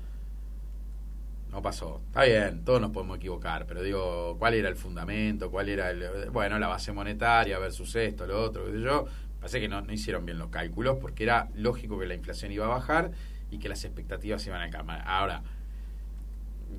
[1.50, 2.00] No pasó.
[2.06, 5.50] Está bien, todos nos podemos equivocar, pero digo, ¿cuál era el fundamento?
[5.50, 6.30] ¿Cuál era el.
[6.30, 9.06] Bueno, la base monetaria versus esto, lo otro, qué sé yo.
[9.38, 12.64] Parece que no, no hicieron bien los cálculos porque era lógico que la inflación iba
[12.64, 13.10] a bajar
[13.50, 15.02] y que las expectativas iban a cambiar.
[15.06, 15.42] Ahora,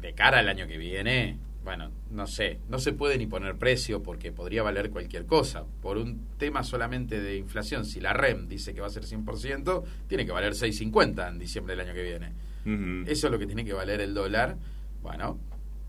[0.02, 4.04] de cara al año que viene, bueno, no sé, no se puede ni poner precio
[4.04, 5.64] porque podría valer cualquier cosa.
[5.82, 9.84] Por un tema solamente de inflación, si la REM dice que va a ser 100%,
[10.08, 12.34] tiene que valer 6.50 en diciembre del año que viene.
[13.08, 14.58] Eso es lo que tiene que valer el dólar.
[15.02, 15.38] Bueno,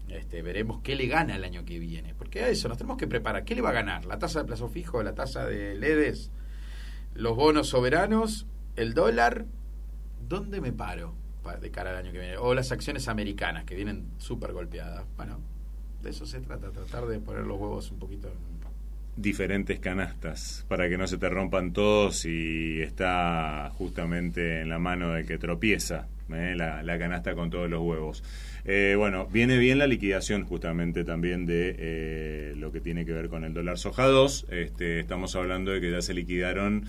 [0.08, 2.14] este, veremos qué le gana el año que viene.
[2.14, 3.44] Porque a eso nos tenemos que preparar.
[3.44, 4.04] ¿Qué le va a ganar?
[4.06, 5.02] ¿La tasa de plazo fijo?
[5.02, 6.30] ¿La tasa de LEDES?
[7.14, 8.46] ¿Los bonos soberanos?
[8.76, 9.46] ¿El dólar?
[10.28, 12.36] ¿Dónde me paro pa- de cara al año que viene?
[12.38, 15.04] O las acciones americanas que vienen súper golpeadas.
[15.16, 15.40] Bueno,
[16.04, 18.54] de eso se trata, tratar de poner los huevos un poquito en-
[19.16, 25.12] diferentes canastas para que no se te rompan todos y está justamente en la mano
[25.12, 26.54] del que tropieza ¿eh?
[26.56, 28.24] la, la canasta con todos los huevos.
[28.64, 33.28] Eh, bueno, viene bien la liquidación justamente también de eh, lo que tiene que ver
[33.28, 34.46] con el dólar soja 2.
[34.50, 36.84] Este, estamos hablando de que ya se liquidaron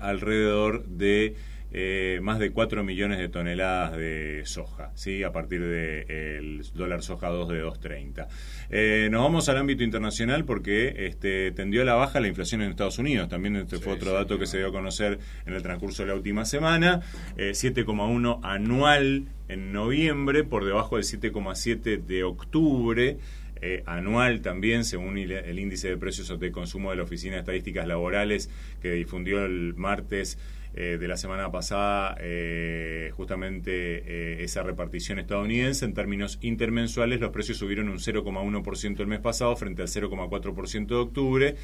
[0.00, 1.34] alrededor de
[1.72, 5.22] eh, más de 4 millones de toneladas de soja, ¿sí?
[5.22, 8.26] a partir del dólar soja 2 de 2.30.
[8.70, 12.70] Eh, nos vamos al ámbito internacional porque este, tendió a la baja la inflación en
[12.70, 13.28] Estados Unidos.
[13.28, 16.14] También este fue otro dato que se dio a conocer en el transcurso de la
[16.14, 17.00] última semana.
[17.36, 23.18] 7,1 anual en noviembre, por debajo del 7,7 de octubre.
[23.62, 27.86] Eh, anual también, según el índice de precios de consumo de la Oficina de Estadísticas
[27.86, 28.48] Laborales
[28.80, 30.38] que difundió el martes
[30.74, 35.84] eh, de la semana pasada eh, justamente esa repartición estadounidense.
[35.84, 40.94] En términos intermensuales, los precios subieron un 0,1% el mes pasado frente al 0,4% de
[40.94, 41.56] octubre.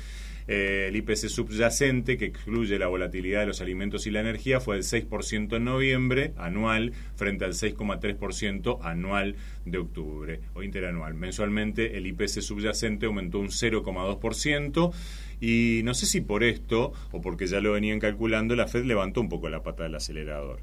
[0.49, 4.77] Eh, el IPC subyacente, que excluye la volatilidad de los alimentos y la energía, fue
[4.77, 9.35] del 6% en noviembre anual frente al 6,3% anual
[9.65, 11.15] de octubre o interanual.
[11.15, 14.93] Mensualmente el IPC subyacente aumentó un 0,2%.
[15.41, 19.21] Y no sé si por esto o porque ya lo venían calculando, la Fed levantó
[19.21, 20.61] un poco la pata del acelerador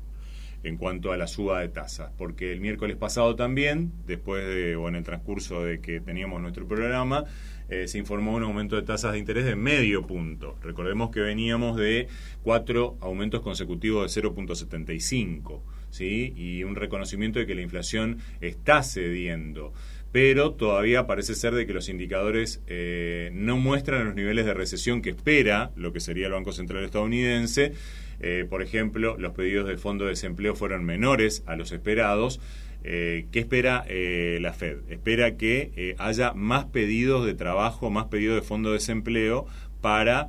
[0.63, 4.87] en cuanto a la suba de tasas, porque el miércoles pasado también, después de, o
[4.87, 7.25] en el transcurso de que teníamos nuestro programa,
[7.69, 10.55] eh, se informó un aumento de tasas de interés de medio punto.
[10.61, 12.07] Recordemos que veníamos de
[12.43, 16.33] cuatro aumentos consecutivos de 0.75, ¿sí?
[16.35, 19.73] Y un reconocimiento de que la inflación está cediendo
[20.13, 25.01] pero todavía parece ser de que los indicadores eh, no muestran los niveles de recesión
[25.01, 27.73] que espera lo que sería el Banco Central estadounidense.
[28.19, 32.39] Eh, por ejemplo, los pedidos del Fondo de Desempleo fueron menores a los esperados
[32.85, 34.79] eh, ¿Qué espera la Fed?
[34.89, 39.47] Espera que haya más pedidos de trabajo, más pedidos de fondo de desempleo
[39.79, 40.27] para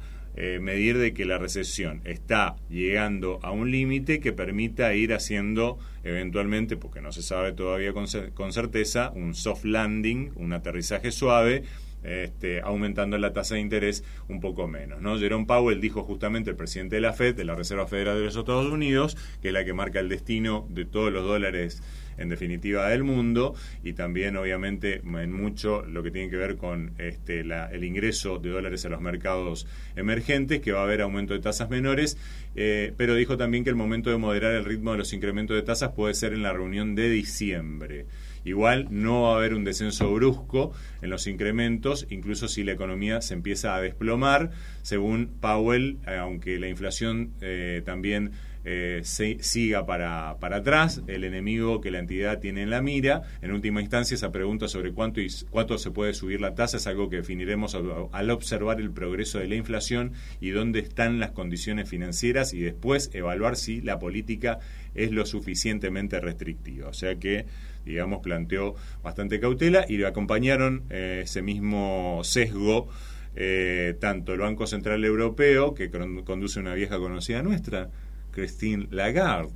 [0.61, 6.76] medir de que la recesión está llegando a un límite que permita ir haciendo eventualmente,
[6.76, 11.62] porque no se sabe todavía con, con certeza, un soft landing, un aterrizaje suave
[12.05, 15.01] este, aumentando la tasa de interés un poco menos.
[15.01, 15.18] ¿no?
[15.18, 18.37] Jerome Powell dijo justamente, el presidente de la Fed, de la Reserva Federal de los
[18.37, 21.82] Estados Unidos, que es la que marca el destino de todos los dólares
[22.19, 26.93] en definitiva del mundo y también obviamente en mucho lo que tiene que ver con
[26.99, 31.41] este, el ingreso de dólares a los mercados emergentes, que va a haber aumento de
[31.41, 32.19] tasas menores,
[32.57, 35.62] eh, pero dijo también que el momento de moderar el ritmo de los incrementos de
[35.62, 38.07] tasas puede ser en la reunión de diciembre.
[38.45, 43.23] Igual no va a haber un descenso brusco en los incrementos, incluso si la economía
[43.23, 44.51] se empieza a desplomar,
[44.83, 48.33] según Powell, eh, aunque la inflación eh, también
[48.67, 53.23] eh, siga para, para atrás, el enemigo que la entidad tiene en la mira.
[53.43, 56.87] En última instancia, esa pregunta sobre cuánto, y, cuánto se puede subir la tasa es
[56.87, 61.89] algo que definiremos al observar el progreso de la inflación y dónde están las condiciones
[61.89, 64.59] financieras y después evaluar si la política
[64.95, 66.89] es lo suficientemente restrictiva.
[66.89, 67.47] O sea que,
[67.85, 72.89] digamos, planteó bastante cautela y le acompañaron eh, ese mismo sesgo.
[73.37, 77.91] Eh, tanto el Banco Central Europeo, que conduce una vieja conocida nuestra,
[78.35, 79.53] Christine Lagarde,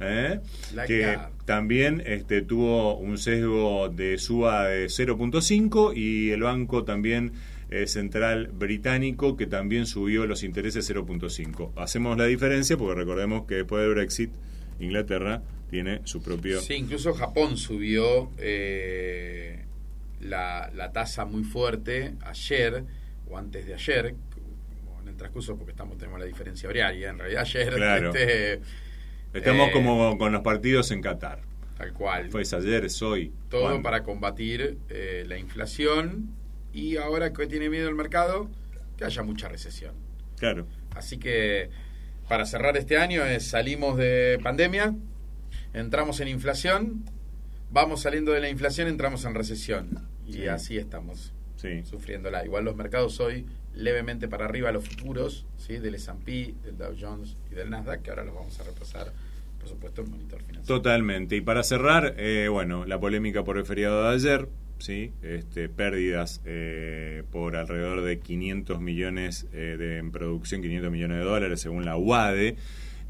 [0.00, 0.40] ¿eh?
[0.86, 7.32] que también este, tuvo un sesgo de suba de 0.5 y el banco también
[7.70, 11.70] eh, central británico que también subió los intereses 0.5.
[11.76, 14.32] Hacemos la diferencia porque recordemos que después del Brexit
[14.80, 16.60] Inglaterra tiene su propio...
[16.60, 19.66] Sí, incluso Japón subió eh,
[20.20, 22.82] la, la tasa muy fuerte ayer
[23.30, 24.16] o antes de ayer,
[25.20, 27.10] transcurso porque estamos tenemos la diferencia horaria.
[27.10, 28.60] En realidad ayer este,
[29.34, 31.40] estamos eh, como con los partidos en Qatar.
[31.76, 32.30] Tal cual.
[32.30, 33.32] Fue ayer, es hoy.
[33.48, 36.30] Todo para combatir eh, la inflación
[36.72, 38.50] y ahora que tiene miedo el mercado,
[38.96, 39.94] que haya mucha recesión.
[40.38, 40.66] Claro.
[40.94, 41.70] Así que
[42.28, 44.94] para cerrar este año es salimos de pandemia,
[45.74, 47.04] entramos en inflación,
[47.70, 50.08] vamos saliendo de la inflación, entramos en recesión.
[50.26, 51.82] Y así estamos sí.
[51.84, 52.44] sufriéndola.
[52.44, 55.78] Igual los mercados hoy levemente para arriba los futuros ¿sí?
[55.78, 59.12] del S&P, del Dow Jones y del Nasdaq, que ahora los vamos a repasar,
[59.58, 60.76] por supuesto, en monitor financiero.
[60.76, 61.36] Totalmente.
[61.36, 64.48] Y para cerrar, eh, bueno, la polémica por el feriado de ayer,
[64.78, 65.12] ¿sí?
[65.22, 71.24] este, pérdidas eh, por alrededor de 500 millones eh, de, en producción, 500 millones de
[71.24, 72.56] dólares según la UADE.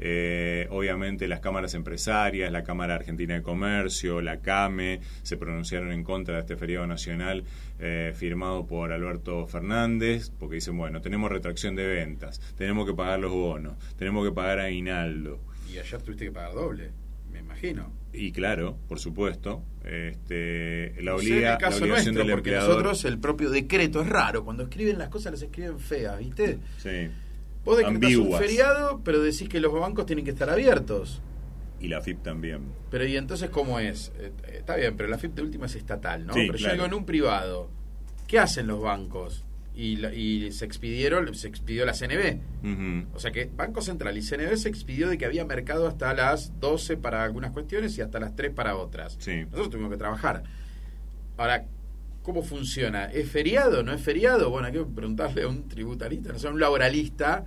[0.03, 6.03] Eh, obviamente las cámaras empresarias, la Cámara Argentina de Comercio, la CAME, se pronunciaron en
[6.03, 7.43] contra de este feriado nacional
[7.79, 13.19] eh, firmado por Alberto Fernández, porque dicen, bueno, tenemos retracción de ventas, tenemos que pagar
[13.19, 15.39] los bonos, tenemos que pagar a Inaldo.
[15.71, 16.89] Y ayer tuviste que pagar doble,
[17.31, 17.93] me imagino.
[18.11, 24.01] Y claro, por supuesto, este, la, obliga, la obligación del porque nosotros el propio decreto
[24.01, 26.57] es raro, cuando escriben las cosas las escriben feas, ¿viste?
[26.77, 27.09] Sí.
[27.63, 31.21] Vos decretás un feriado, pero decís que los bancos tienen que estar abiertos.
[31.79, 32.61] Y la FIP también.
[32.89, 34.11] Pero ¿y entonces cómo es?
[34.19, 36.33] Eh, está bien, pero la FIP de última es estatal, ¿no?
[36.33, 37.69] pero yo digo en un privado.
[38.27, 39.45] ¿Qué hacen los bancos?
[39.73, 43.05] y, la- y se expidieron, se expidió la CNB.
[43.15, 46.59] O sea que Banco Central y CNB se expidió de que había mercado hasta las
[46.59, 49.15] 12 para algunas cuestiones y hasta las 3 para otras.
[49.19, 49.43] Sí.
[49.45, 50.43] Nosotros tuvimos que trabajar.
[51.37, 51.65] Ahora,
[52.21, 53.05] ¿cómo funciona?
[53.05, 53.83] ¿Es feriado?
[53.83, 54.49] ¿No es feriado?
[54.49, 57.45] Bueno, hay que preguntarle a un tributarista, no sé, a un laboralista,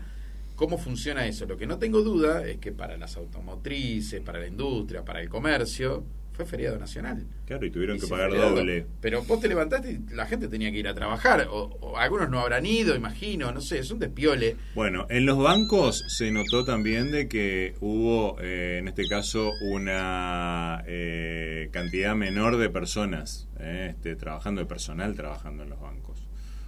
[0.57, 1.47] cómo funciona eso.
[1.47, 5.29] Lo que no tengo duda es que para las automotrices, para la industria, para el
[5.29, 6.05] comercio,
[6.35, 7.25] fue feriado nacional.
[7.47, 8.57] Claro, y tuvieron Y que pagar feriado.
[8.57, 8.87] doble.
[9.01, 11.47] Pero vos te levantaste y la gente tenía que ir a trabajar.
[11.51, 14.57] O, o algunos no habrán ido, imagino, no sé, es un despiole.
[14.75, 20.83] Bueno, en los bancos se notó también de que hubo, eh, en este caso, una
[20.87, 26.24] eh, cantidad menor de personas eh, este, trabajando, de personal trabajando en los bancos.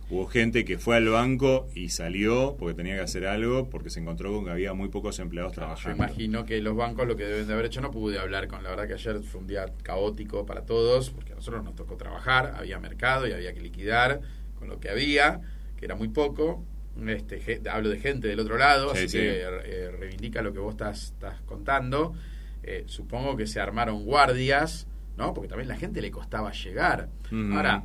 [0.09, 3.99] Hubo gente que fue al banco y salió porque tenía que hacer algo porque se
[3.99, 5.97] encontró con que había muy pocos empleados Yo trabajando.
[5.97, 8.71] imagino que los bancos lo que deben de haber hecho no pude hablar con la
[8.71, 12.55] verdad que ayer fue un día caótico para todos porque a nosotros nos tocó trabajar
[12.57, 14.21] había mercado y había que liquidar
[14.61, 15.41] con lo que había
[15.77, 16.65] que era muy poco.
[17.07, 19.19] Este hablo de gente del otro lado Sí, así sí.
[19.19, 22.15] que eh, reivindica lo que vos estás, estás contando.
[22.63, 24.87] Eh, supongo que se armaron guardias
[25.17, 27.09] no porque también la gente le costaba llegar.
[27.53, 27.83] Ahora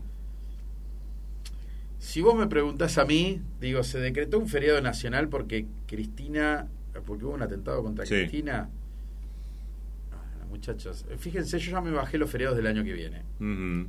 [2.01, 6.67] si vos me preguntás a mí, digo, se decretó un feriado nacional porque Cristina,
[7.05, 8.15] porque hubo un atentado contra Sí.
[8.15, 8.69] Cristina.
[10.11, 13.21] Ah, muchachos, eh, fíjense, yo ya me bajé los feriados del año que viene.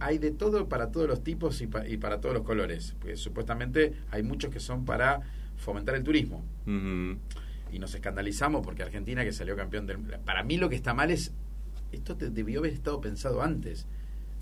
[0.00, 3.16] Hay de todo para todos los tipos y, pa- y para todos los colores, porque
[3.16, 5.20] supuestamente hay muchos que son para
[5.56, 6.44] fomentar el turismo.
[6.66, 9.96] Y nos escandalizamos porque Argentina, que salió campeón del...
[9.98, 11.32] Para mí lo que está mal es,
[11.92, 13.86] esto te debió haber estado pensado antes.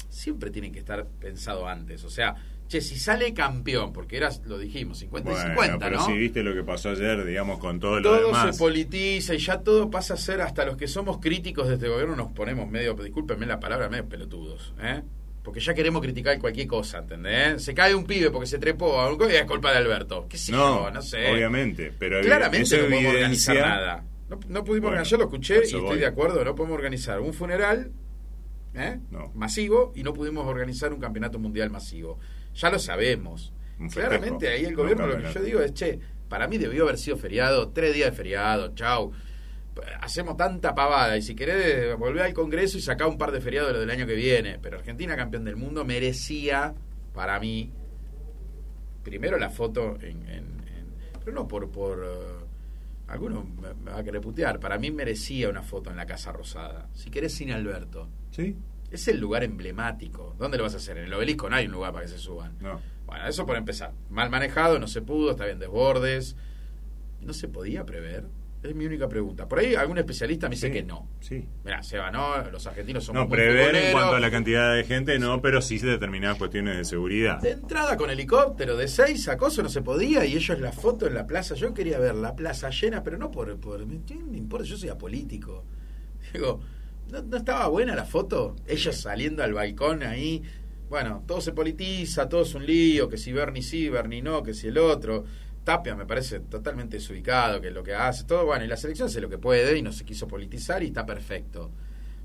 [0.08, 2.02] Siempre tiene que estar pensado antes.
[2.02, 2.34] O sea,
[2.70, 6.06] che, si sale campeón, porque eras, lo dijimos, 50 y Bueno, 50, pero ¿no?
[6.06, 8.54] si viste lo que pasó ayer, digamos, con todo lo todo demás.
[8.56, 11.88] se politiza y ya todo pasa a ser, hasta los que somos críticos de este
[11.88, 15.02] gobierno nos ponemos medio, discúlpenme la palabra, medio pelotudos, ¿eh?
[15.42, 17.64] Porque ya queremos criticar cualquier cosa, ¿entendés?
[17.64, 20.26] Se cae un pibe porque se trepó a un y es culpa de Alberto.
[20.28, 20.90] ¿Qué sé no, yo?
[20.92, 21.32] No sé.
[21.32, 24.04] obviamente, pero Claramente no podemos organizar nada.
[24.28, 25.98] No, no pudimos Bueno, organizar, yo lo escuché y estoy voy.
[25.98, 27.90] de acuerdo, no podemos organizar un funeral
[28.74, 29.00] ¿eh?
[29.10, 29.32] No.
[29.34, 32.18] masivo y no pudimos organizar un campeonato mundial masivo.
[32.54, 33.52] Ya lo sabemos.
[33.92, 35.98] Claramente ahí el no gobierno lo que yo digo es, che,
[36.28, 39.12] para mí debió haber sido feriado, tres días de feriado, chau.
[40.02, 43.68] Hacemos tanta pavada y si querés volver al Congreso y sacar un par de feriados
[43.70, 44.58] de lo del año que viene.
[44.60, 46.74] Pero Argentina, campeón del mundo, merecía,
[47.14, 47.72] para mí,
[49.02, 52.44] primero la foto en, en- en- pero no por por eh,
[53.08, 56.32] alguno me, me va a querer putear para mí merecía una foto en la casa
[56.32, 58.54] rosada si querés sin Alberto ¿Sí?
[58.90, 60.98] Es el lugar emblemático ¿dónde lo vas a hacer?
[60.98, 62.80] en el obelisco no hay un lugar para que se suban No.
[63.06, 66.36] bueno eso por empezar mal manejado no se pudo está bien desbordes
[67.20, 68.24] no se podía prever
[68.62, 71.48] es mi única pregunta por ahí algún especialista me dice Sí, que no Sí.
[71.64, 74.84] Mira, Seba, no, los argentinos somos No, muy prever en cuanto a la cantidad de
[74.84, 77.40] gente, no, pero sí determinadas cuestiones de seguridad.
[77.40, 81.14] De entrada con helicóptero de seis acoso no se podía y ellos la foto en
[81.14, 81.54] la plaza.
[81.54, 83.54] Yo quería ver la plaza llena, pero no por.
[83.60, 85.64] por me, ¿qué me importa, yo soy apolítico.
[86.32, 86.60] Digo,
[87.10, 88.56] ¿no, no estaba buena la foto?
[88.66, 90.42] Ellos saliendo al balcón ahí.
[90.88, 94.54] Bueno, todo se politiza, todo es un lío, que si Bernie sí, Bernie no, que
[94.54, 95.24] si el otro.
[95.64, 99.20] Tapia me parece totalmente desubicado, que lo que hace, todo bueno, y la selección hace
[99.20, 101.70] lo que puede y no se quiso politizar y está perfecto.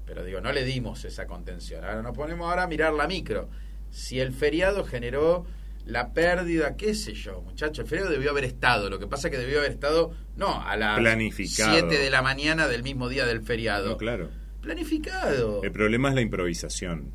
[0.05, 1.83] Pero digo, no le dimos esa contención.
[1.83, 3.49] Ahora nos ponemos ahora a mirar la micro.
[3.89, 5.45] Si el feriado generó
[5.85, 8.89] la pérdida, qué sé yo, muchacho, el feriado debió haber estado.
[8.89, 11.71] Lo que pasa es que debió haber estado, no, a las Planificado.
[11.71, 13.89] 7 de la mañana del mismo día del feriado.
[13.89, 14.29] No, claro.
[14.65, 15.63] Planificado.
[15.63, 17.11] El problema es la improvisación.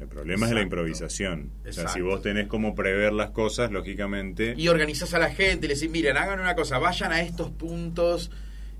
[0.00, 0.62] El problema es la Exacto.
[0.62, 1.50] improvisación.
[1.68, 4.54] O sea, si vos tenés como prever las cosas, lógicamente.
[4.56, 7.50] Y organizás a la gente y le decís, miren, hagan una cosa, vayan a estos
[7.50, 8.30] puntos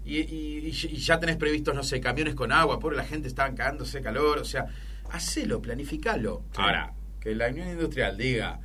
[0.05, 3.29] y, y- y- y ya tenés previstos, no sé, camiones con agua, pobre la gente
[3.29, 4.67] está cagándose calor, o sea,
[5.11, 6.43] hacelo, planificalo.
[6.53, 6.61] Sí.
[6.63, 8.61] Ahora, que la Unión Industrial diga,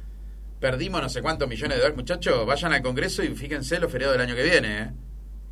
[0.60, 4.18] perdimos no sé cuántos millones de dólares, muchachos, vayan al Congreso y fíjense los feriados
[4.18, 4.90] del año que viene, ¿eh?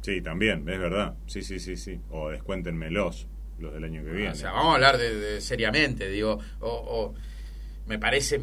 [0.02, 1.16] Sí, también, es verdad.
[1.28, 2.00] Sí, sí, sí, sí.
[2.10, 3.28] O descuéntenmelos,
[3.60, 4.32] los del año que viene.
[4.32, 7.14] O sea, vamos a hablar de, de- seriamente, digo, o, o
[7.88, 8.40] me parece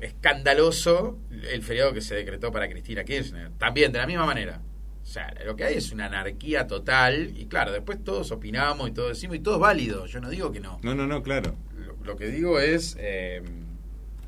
[0.00, 3.50] escandaloso el feriado que se decretó para Cristina Kirchner.
[3.58, 4.60] También, de la misma manera.
[5.02, 8.92] O sea, lo que hay es una anarquía total y claro, después todos opinamos y
[8.92, 10.06] todos decimos y todo es válido.
[10.06, 10.78] Yo no digo que no.
[10.82, 11.56] No, no, no, claro.
[11.76, 13.42] Lo, lo que digo es, eh,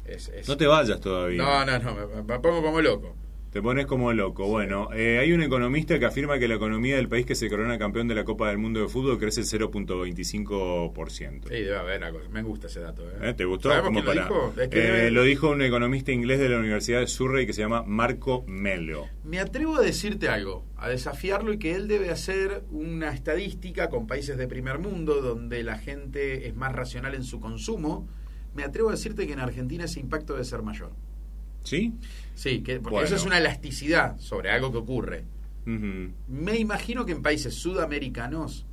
[0.07, 1.43] es- es- No te vayas todavía.
[1.43, 3.15] No, no, no, me, me pongo como loco.
[3.53, 4.47] Te pones como loco.
[4.47, 7.77] Bueno, eh, hay un economista que afirma que la economía del país que se corona
[7.79, 11.49] campeón de la Copa del Mundo de Fútbol crece el 0.25%.
[11.49, 12.21] Sí, debe haber algo.
[12.31, 13.03] Me gusta ese dato.
[13.11, 13.15] ¿eh?
[13.21, 13.35] ¿Eh?
[13.35, 13.69] ¿Te gustó?
[13.69, 14.23] ¿Sabemos ¿Cómo lo para?
[14.23, 14.55] dijo?
[14.61, 17.53] Es que Eh, debe- Lo dijo un economista inglés de la Universidad de Surrey que
[17.53, 19.07] se llama Marco Melo.
[19.25, 24.07] Me atrevo a decirte algo, a desafiarlo y que él debe hacer una estadística con
[24.07, 28.09] países de primer mundo donde la gente es más racional en su consumo.
[28.55, 30.93] Me atrevo a decirte que en Argentina ese impacto debe ser mayor.
[31.65, 31.93] ¿Sí?
[32.35, 33.07] Sí, que, porque Bueno.
[33.07, 35.25] eso es una elasticidad sobre algo que ocurre.
[35.65, 38.67] Me imagino que en países sudamericanos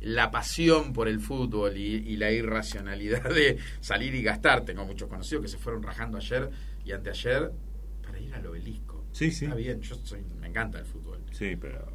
[0.00, 5.08] la pasión por el fútbol y, y la irracionalidad de salir y gastar, tengo muchos
[5.08, 6.50] conocidos que se fueron rajando ayer
[6.84, 7.52] y anteayer
[8.02, 9.04] para ir al obelisco.
[9.12, 9.44] Sí, sí.
[9.44, 11.20] Está bien, yo soy, me encanta el fútbol.
[11.32, 11.92] Sí, pero...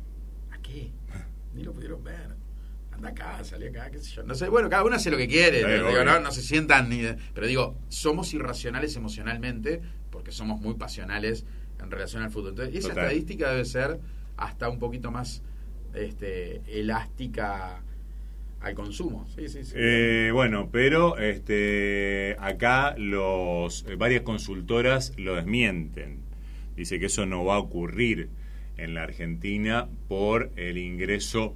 [0.51, 0.91] ¿A qué?
[1.53, 2.35] Ni lo pudieron ver.
[2.91, 4.23] Anda acá, salí acá, qué sé yo.
[4.23, 5.59] No sé, bueno, cada uno hace lo que quiere.
[5.75, 7.01] Digo, no, no se sientan ni.
[7.33, 9.81] Pero digo, somos irracionales emocionalmente
[10.27, 11.45] porque somos muy pasionales
[11.81, 12.49] en relación al fútbol.
[12.49, 13.05] Entonces, esa Total.
[13.05, 13.97] estadística debe ser
[14.35, 15.41] hasta un poquito más
[15.93, 17.81] este, elástica
[18.59, 19.25] al consumo.
[19.33, 19.73] Sí, sí, sí.
[19.77, 26.19] Eh, bueno, pero este, acá los eh, varias consultoras lo desmienten.
[26.75, 28.27] Dice que eso no va a ocurrir
[28.75, 31.55] en la Argentina por el ingreso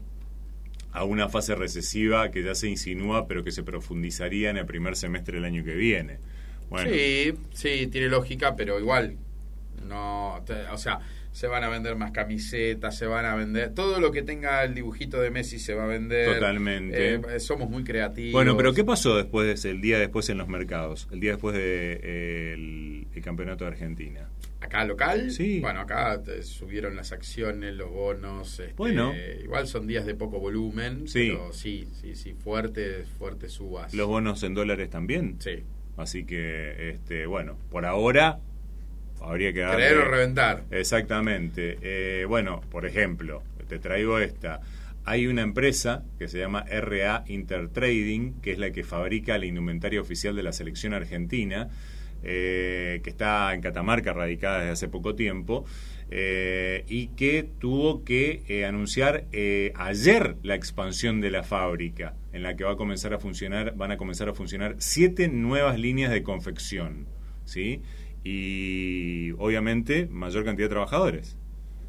[0.94, 4.96] a una fase recesiva que ya se insinúa, pero que se profundizaría en el primer
[4.96, 6.20] semestre del año que viene.
[6.72, 9.18] Bueno, Sí, sí, tiene lógica, pero igual.
[9.88, 11.00] No, te- o sea,
[11.34, 13.74] se van a vender más camisetas, se van a vender.
[13.74, 16.34] Todo lo que tenga el dibujito de Messi se va a vender.
[16.34, 17.16] Totalmente.
[17.16, 18.32] Eh, somos muy creativos.
[18.34, 21.08] Bueno, pero ¿qué pasó después, el día después en los mercados?
[21.12, 21.64] El día después del
[22.02, 24.30] de, el- el campeonato de Argentina.
[24.62, 25.60] Acá local, Sí.
[25.60, 28.60] bueno, acá te subieron las acciones, los bonos.
[28.60, 29.14] este, Bueno.
[29.44, 31.30] Igual son días de poco volumen, Sí.
[31.32, 33.94] pero sí, sí, sí, fuertes, fuertes subas.
[33.94, 35.36] Los bonos en dólares también.
[35.40, 35.64] Sí.
[35.98, 38.40] Así que, este, bueno, por ahora
[39.22, 39.88] habría que darle...
[39.88, 40.64] Creer o reventar.
[40.72, 41.78] Exactamente.
[41.82, 44.62] Eh, bueno, por ejemplo, te traigo esta.
[45.06, 50.02] Hay una empresa que se llama RA Intertrading, que es la que fabrica la indumentaria
[50.02, 51.70] oficial de la selección argentina,
[52.24, 55.66] eh, que está en Catamarca, radicada desde hace poco tiempo,
[56.14, 62.44] eh, y que tuvo que eh, anunciar eh, ayer la expansión de la fábrica, en
[62.44, 66.12] la que va a comenzar a funcionar, van a comenzar a funcionar siete nuevas líneas
[66.12, 67.08] de confección,
[67.46, 67.82] ¿sí?
[68.26, 71.38] Y obviamente mayor cantidad de trabajadores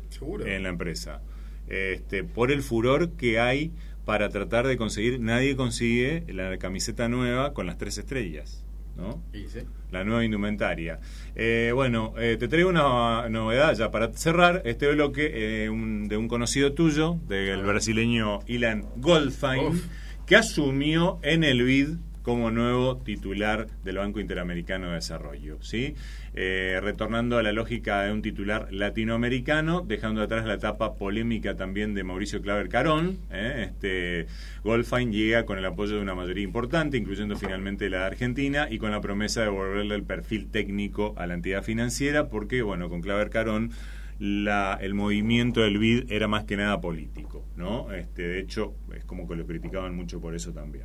[0.09, 0.47] Seguro.
[0.47, 1.21] en la empresa.
[1.67, 3.73] Este, por el furor que hay
[4.05, 8.62] para tratar de conseguir, nadie consigue la camiseta nueva con las tres estrellas,
[8.97, 9.23] ¿no?
[9.33, 9.61] Sí.
[9.91, 11.01] La nueva indumentaria.
[11.35, 16.17] Eh, bueno, eh, te traigo una novedad ya para cerrar este bloque eh, un- de
[16.17, 19.85] un conocido tuyo, del brasileño Ilan Goldfein, Uf.
[20.27, 21.89] que asumió en el BID
[22.23, 25.95] como nuevo titular del Banco Interamericano de Desarrollo, ¿sí?
[26.35, 31.95] Eh, retornando a la lógica de un titular latinoamericano, dejando atrás la etapa polémica también
[31.95, 33.69] de Mauricio Claver Carón, ¿eh?
[33.69, 34.27] este,
[34.65, 38.79] Goldfein llega con el apoyo de una mayoría importante, incluyendo finalmente la de Argentina, y
[38.79, 43.03] con la promesa de devolverle el perfil técnico a la entidad financiera, porque, bueno, con
[43.03, 43.73] Claver Carón
[44.19, 47.93] la, el movimiento del BID era más que nada político, ¿no?
[47.93, 50.85] Este, de hecho, es como que lo criticaban mucho por eso también.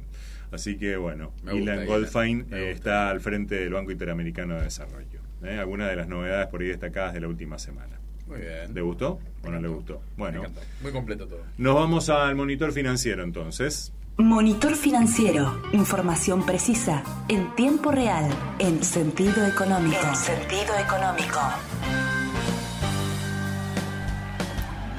[0.52, 1.86] Así que, bueno, Ilan.
[1.86, 5.20] Goldfein eh, está al frente del Banco Interamericano de Desarrollo.
[5.43, 5.58] ¿eh?
[5.60, 8.00] Algunas de las novedades por ahí destacadas de la última semana.
[8.28, 8.74] Muy bien.
[8.74, 10.02] ¿Le gustó o no le gustó?
[10.18, 10.43] Bueno.
[10.82, 11.43] Muy completo todo.
[11.58, 13.93] nos vamos al monitor financiero entonces.
[14.18, 15.62] Monitor financiero.
[15.74, 18.28] Información precisa, en tiempo real,
[18.58, 20.00] en sentido económico.
[20.04, 21.39] En sentido económico.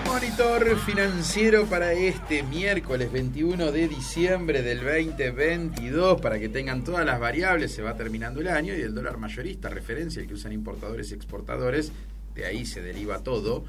[0.08, 7.20] Monitor financiero para este miércoles 21 de diciembre del 2022 para que tengan todas las
[7.20, 11.10] variables, se va terminando el año y el dólar mayorista, referencia, el que usan importadores
[11.10, 11.92] y exportadores,
[12.34, 13.66] de ahí se deriva todo,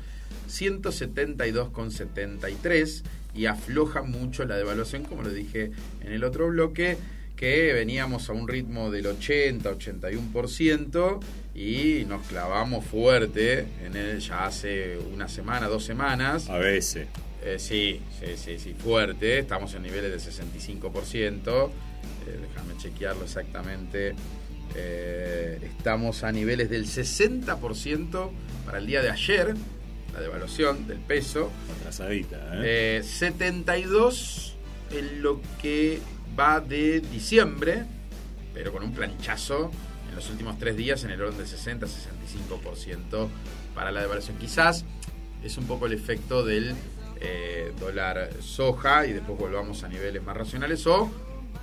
[0.50, 3.04] 172,73
[3.36, 6.96] y afloja mucho la devaluación, como lo dije en el otro bloque,
[7.36, 11.20] que veníamos a un ritmo del 80-81%
[11.60, 16.50] y nos clavamos fuerte en el, ya hace una semana, dos semanas.
[16.50, 17.10] A veces.
[17.44, 19.40] Eh, sí, sí, sí, sí, fuerte.
[19.40, 21.68] Estamos en niveles del 65%.
[21.68, 24.16] Eh, déjame chequearlo exactamente.
[24.74, 28.30] Eh, estamos a niveles del 60%
[28.66, 29.54] para el día de ayer,
[30.14, 31.52] la devaluación del peso.
[31.78, 33.00] Atrasadita, ¿eh?
[33.00, 34.56] Eh, 72
[34.92, 36.00] en lo que
[36.40, 37.84] va de diciembre,
[38.54, 39.72] pero con un planchazo
[40.10, 43.28] en los últimos tres días en el orden del 60-65%
[43.74, 44.38] para la devaluación.
[44.38, 44.86] Quizás
[45.44, 46.76] es un poco el efecto del
[47.22, 51.12] eh, dólar soja y después volvamos a niveles más racionales o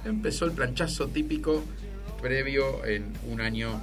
[0.05, 1.63] empezó el planchazo típico
[2.23, 3.81] previo en un año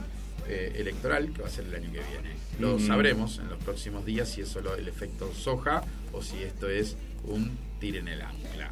[0.48, 2.36] eh, electoral que va a ser el año que viene.
[2.60, 6.70] Lo sabremos en los próximos días si es solo el efecto soja o si esto
[6.70, 6.96] es
[7.26, 8.72] un tir en el ancla.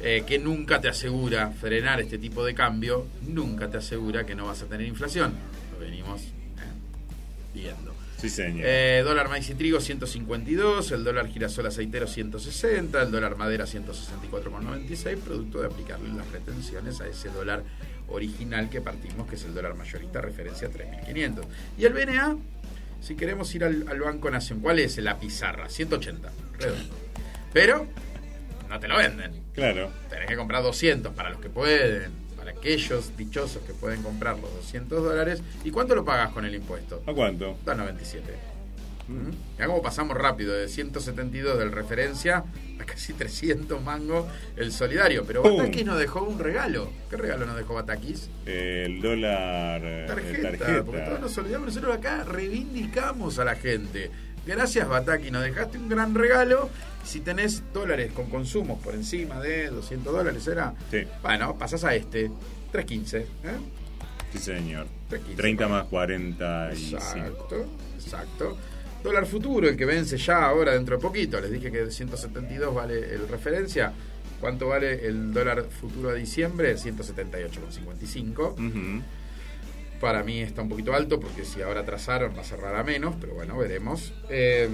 [0.00, 4.46] Eh, que nunca te asegura frenar este tipo de cambio, nunca te asegura que no
[4.46, 5.32] vas a tener inflación.
[5.72, 7.92] Lo venimos eh, viendo.
[8.16, 8.62] Sí, señor.
[8.64, 15.16] Eh, dólar maíz y trigo 152, el dólar girasol aceitero 160, el dólar madera 164,96,
[15.18, 17.64] producto de aplicarle las retenciones a ese dólar
[18.08, 21.42] original que partimos, que es el dólar mayorista, referencia a 3.500.
[21.76, 22.36] Y el BNA,
[23.00, 25.68] si queremos ir al, al Banco Nación, ¿cuál es la pizarra?
[25.68, 26.94] 180, redondo.
[27.52, 27.86] Pero
[28.68, 29.32] no te lo venden.
[29.54, 29.90] Claro.
[30.10, 34.52] Tenés que comprar 200 para los que pueden, para aquellos dichosos que pueden comprar los
[34.54, 35.42] 200 dólares.
[35.64, 37.02] ¿Y cuánto lo pagas con el impuesto?
[37.06, 37.56] ¿A cuánto?
[37.64, 38.20] 2.97.
[39.58, 42.44] Ya como pasamos rápido de 172 del referencia
[42.78, 45.24] a casi 300 mangos el solidario.
[45.26, 45.56] Pero ¡Pum!
[45.56, 46.90] Batakis nos dejó un regalo.
[47.08, 48.28] ¿Qué regalo nos dejó Batakis?
[48.44, 49.80] El dólar.
[49.82, 50.50] eh, Tarjeta.
[50.58, 50.84] tarjeta.
[50.84, 51.68] Porque todos nos olvidamos.
[51.68, 54.10] Nosotros acá reivindicamos a la gente.
[54.46, 56.70] Gracias Bataki, nos dejaste un gran regalo.
[57.04, 60.74] Si tenés dólares con consumos por encima de 200 dólares, ¿era?
[60.90, 61.04] Sí.
[61.22, 62.30] Bueno, pasás a este.
[62.72, 63.18] 315.
[63.18, 63.26] ¿eh?
[64.32, 64.86] Sí, señor.
[65.10, 65.80] 3.15, 30 bueno.
[65.80, 66.96] más 45.
[66.96, 68.58] Exacto, exacto.
[69.02, 71.40] Dólar futuro, el que vence ya ahora dentro de poquito.
[71.40, 73.92] Les dije que de 172 vale el referencia.
[74.40, 76.76] ¿Cuánto vale el dólar futuro a diciembre?
[76.76, 78.52] 178,55.
[78.52, 79.02] Ujú.
[80.00, 83.16] Para mí está un poquito alto porque si ahora atrasaron va a cerrar a menos,
[83.20, 84.12] pero bueno, veremos.
[84.30, 84.68] Eh,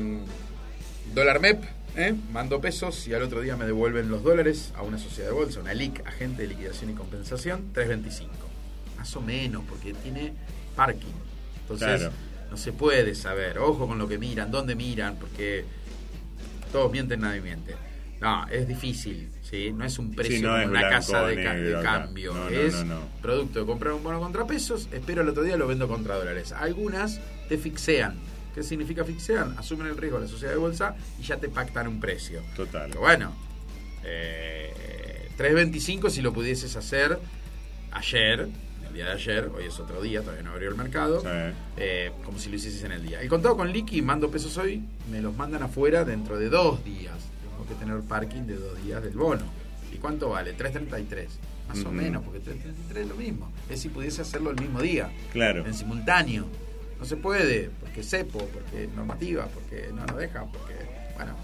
[1.14, 1.64] dólar MEP,
[1.96, 2.14] ¿eh?
[2.32, 5.60] mando pesos y al otro día me devuelven los dólares a una sociedad de bolsa,
[5.60, 8.28] una LIC, agente de liquidación y compensación, 3.25.
[8.98, 10.32] Más o menos, porque tiene
[10.76, 11.12] parking.
[11.62, 12.12] Entonces Claro.
[12.50, 13.58] no se puede saber.
[13.58, 15.64] Ojo con lo que miran, dónde miran, porque
[16.70, 17.74] todos mienten, nadie miente.
[18.20, 19.72] No, es difícil, ¿sí?
[19.72, 21.42] No es un precio Sí, no como es una blanco casa de,
[21.82, 22.34] cambio.
[22.34, 22.98] No, es no.
[23.22, 26.52] producto de comprar un bono contra pesos, espero el otro día lo vendo contra dólares.
[26.52, 28.14] Algunas te fixean.
[28.54, 29.56] ¿Qué significa fixean?
[29.58, 32.40] Asumen el riesgo de la sociedad de bolsa y ya te pactan un precio.
[32.56, 32.88] Total.
[32.88, 33.32] Pero bueno,
[34.04, 37.18] eh, 3.25 si lo pudieses hacer
[37.90, 38.48] ayer,
[38.88, 41.26] el día de ayer, hoy es otro día, todavía no abrió el mercado, Sí.
[41.78, 43.20] eh, como si lo hicieses en el día.
[43.20, 47.14] El contado con liqui, mando pesos hoy, me los mandan afuera dentro de dos días.
[47.68, 49.44] Que tener parking de dos días del bono.
[49.92, 50.56] ¿Y cuánto vale?
[50.56, 51.26] 3.33.
[51.68, 53.50] Más o menos, porque 3.33 es lo mismo.
[53.70, 55.64] Es si pudiese hacerlo el mismo día, Claro.
[55.66, 56.46] en simultáneo.
[56.98, 60.74] No se puede, porque cepo, porque normativa, porque no nos deja, porque.
[61.16, 61.34] Bueno,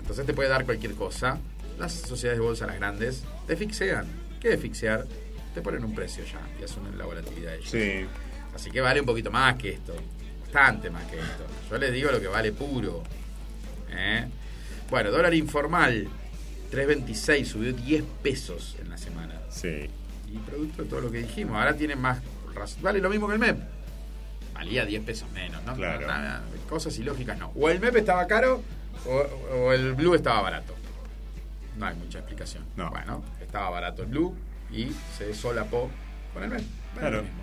[0.00, 1.38] entonces te puede dar cualquier cosa.
[1.78, 4.06] Las sociedades de bolsa, las grandes, te fixean.
[4.40, 5.06] ¿Qué es fixear?
[5.54, 7.70] Te ponen un precio ya y asumen la volatilidad de ellos.
[7.70, 8.06] Sí.
[8.54, 9.94] Así que vale un poquito más que esto.
[10.42, 11.44] Bastante más que esto.
[11.70, 13.02] Yo les digo lo que vale puro.
[13.90, 14.26] ¿Eh?
[14.90, 16.08] Bueno, dólar informal.
[16.72, 19.40] 3.26, subió 10 pesos en la semana.
[19.50, 19.88] Sí.
[20.32, 21.56] Y producto de todo lo que dijimos.
[21.56, 22.20] Ahora tiene más...
[22.54, 23.58] raz- Vale lo mismo que el MEP.
[24.54, 25.74] Valía 10 pesos menos, ¿no?
[25.74, 26.06] Claro.
[26.06, 27.50] Nada, cosas ilógicas no.
[27.56, 28.62] O el MEP estaba caro
[29.06, 30.74] o, o el Blue estaba barato.
[31.78, 32.64] No hay mucha explicación.
[32.76, 32.90] No.
[32.90, 34.34] Bueno, estaba barato el Blue
[34.70, 35.90] y se solapó
[36.34, 36.60] con el MEP.
[36.94, 37.16] Bueno, Claro.
[37.16, 37.40] lo mismo.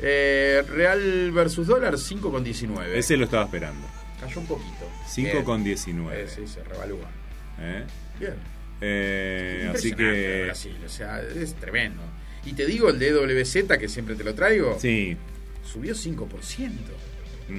[0.00, 2.84] Eh, Real versus dólar 5,19.
[2.94, 3.86] Ese lo estaba esperando.
[4.24, 4.90] Cayó un poquito.
[5.06, 5.44] 5 Bien.
[5.44, 6.22] con 19.
[6.22, 7.08] Eh, sí, se revalúa.
[7.58, 7.84] ¿Eh?
[8.18, 8.34] Bien.
[8.80, 10.44] Eh, así que.
[10.46, 12.02] Brasil, o sea, es tremendo.
[12.44, 15.16] Y te digo, el DWZ, que siempre te lo traigo, Sí.
[15.64, 16.92] subió 5%.
[17.48, 17.56] Ujú.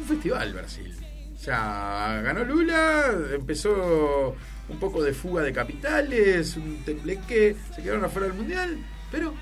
[0.00, 0.94] Un festival Brasil.
[1.34, 4.36] O sea, ganó Lula, empezó
[4.68, 8.76] un poco de fuga de capitales, un tembleque, se quedaron afuera del mundial,
[9.10, 9.34] pero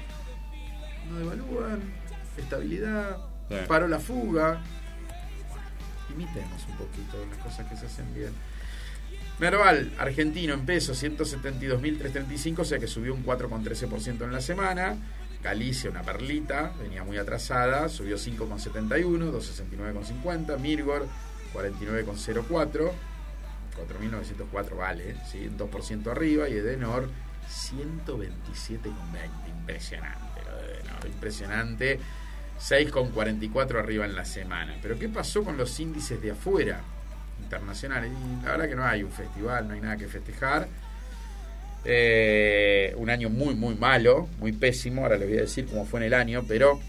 [1.10, 1.80] no devalúan,
[2.38, 3.18] estabilidad,
[3.48, 3.56] Sí.
[3.66, 4.62] paró la fuga.
[6.12, 8.32] Imitemos un poquito las cosas que se hacen bien.
[9.38, 14.96] Merval, argentino en pesos, 172.335, o sea que subió un 4,13% en la semana.
[15.42, 20.58] Galicia, una perlita, venía muy atrasada, subió 5,71, 269,50.
[20.58, 21.06] Mirgor,
[21.52, 22.90] 49,04,
[23.76, 25.50] 4.904 vale, ¿sí?
[25.56, 26.48] 2% arriba.
[26.48, 27.10] Y Edenor,
[27.48, 28.80] 127,20.
[29.48, 32.00] Impresionante lo de Edenor, impresionante.
[32.60, 34.76] 6,44 arriba en la semana.
[34.82, 36.80] Pero ¿qué pasó con los índices de afuera?
[37.42, 38.10] internacionales.
[38.44, 40.68] La verdad que no hay un festival, no hay nada que festejar.
[41.84, 45.02] Eh, un año muy, muy malo, muy pésimo.
[45.02, 46.80] Ahora les voy a decir cómo fue en el año, pero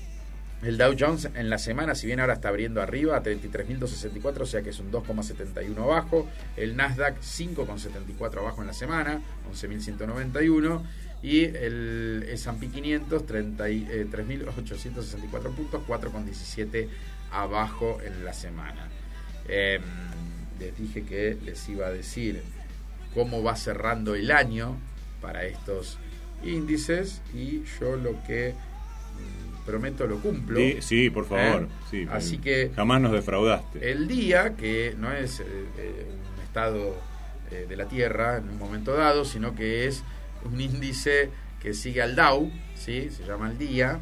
[0.63, 4.45] el Dow Jones en la semana, si bien ahora está abriendo arriba a 33.264, o
[4.45, 6.27] sea que es un 2,71 abajo.
[6.55, 10.81] El Nasdaq 5,74 abajo en la semana, 11.191.
[11.23, 16.87] Y el S&P 500, 30 y- eh, 3.864 puntos, 4,17
[17.31, 18.87] abajo en la semana.
[19.47, 19.79] Eh,
[20.59, 22.41] les dije que les iba a decir
[23.13, 24.75] cómo va cerrando el año
[25.21, 25.97] para estos
[26.43, 30.59] índices y yo lo que mm, prometo lo cumplo.
[30.59, 31.63] Sí, sí, por favor.
[31.63, 31.67] ¿Eh?
[31.89, 33.91] Sí, Así que Jamás nos defraudaste.
[33.91, 35.45] el día, que no es eh,
[35.77, 36.05] eh,
[36.35, 36.95] un estado
[37.51, 40.03] eh, de la Tierra en un momento dado, sino que es
[40.47, 41.29] un índice
[41.61, 43.09] que sigue al Dow, ¿sí?
[43.09, 43.99] se llama el día,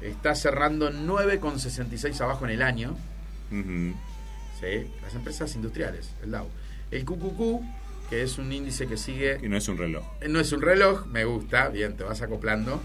[0.00, 2.96] está cerrando 9,66 abajo en el año.
[3.50, 4.90] ¿sí?
[5.02, 6.48] las empresas industriales, el Dow.
[6.90, 7.62] El QQQ
[8.08, 10.04] que es un índice que sigue Y no es un reloj.
[10.28, 12.80] no es un reloj, me gusta, bien, te vas acoplando.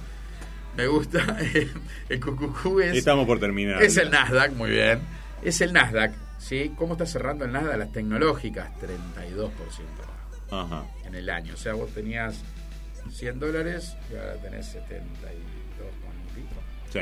[0.75, 1.37] Me gusta.
[2.09, 3.83] El QQQ es, Estamos por terminar.
[3.83, 4.99] es el Nasdaq, muy bien.
[5.43, 6.71] Es el Nasdaq, ¿sí?
[6.77, 7.77] ¿Cómo está cerrando el Nasdaq?
[7.77, 9.49] Las tecnológicas, 32%
[10.49, 10.85] Ajá.
[11.05, 11.55] en el año.
[11.55, 12.41] O sea, vos tenías
[13.09, 16.61] 100 dólares y ahora tenés 72 con y pico.
[16.91, 16.99] Sí.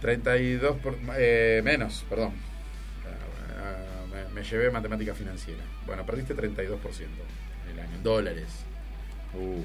[0.00, 2.32] 32 por, eh, menos, perdón.
[3.58, 5.62] Ah, me, me llevé matemática financiera.
[5.86, 6.78] Bueno, perdiste 32%
[7.66, 8.48] en el año, en dólares.
[9.34, 9.62] Uh,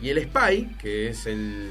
[0.00, 1.68] Y el SPY, que es el,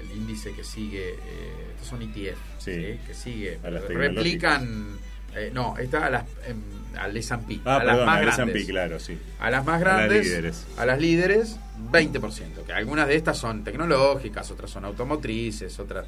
[0.00, 2.98] el índice que sigue, eh, estos son ETF, Sí.
[3.06, 4.98] que sigue, replican,
[5.36, 6.60] eh, no, está a las, em,
[6.98, 8.56] al S&P, Ah, a las perdón, más el grandes.
[8.56, 9.18] S&P, claro, sí.
[9.40, 10.66] A las más A las grandes, líderes.
[10.76, 11.56] a las líderes,
[11.90, 16.06] 20%, que algunas de estas son tecnológicas, otras son automotrices, otras...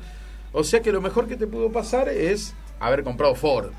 [0.53, 3.71] O sea que lo mejor que te pudo pasar es haber comprado Ford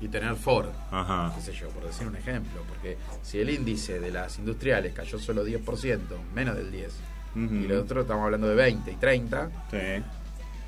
[0.00, 1.32] y tener Ford Ajá.
[1.34, 5.18] qué sé yo, por decir un ejemplo, porque si el índice de las industriales cayó
[5.18, 5.98] solo 10%,
[6.34, 6.92] menos del 10,
[7.36, 7.54] Ujú.
[7.54, 9.78] y el otro estamos hablando de 20 y 30, Sí.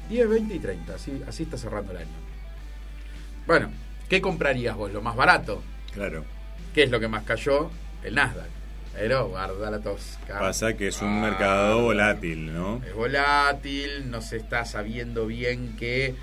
[0.09, 2.09] 10, 20 y 30, así, así está cerrando el año.
[3.47, 3.71] Bueno,
[4.09, 4.93] ¿qué comprarías vos?
[4.93, 5.63] Lo más barato.
[5.93, 6.25] Claro.
[6.75, 7.71] ¿Qué es lo que más cayó?
[8.03, 8.49] El Nasdaq.
[8.95, 10.39] Pero guarda la tosca.
[10.39, 12.83] Pasa que es un Ah, mercado volátil, ¿no?
[12.87, 16.15] Es volátil, no se está sabiendo bien qué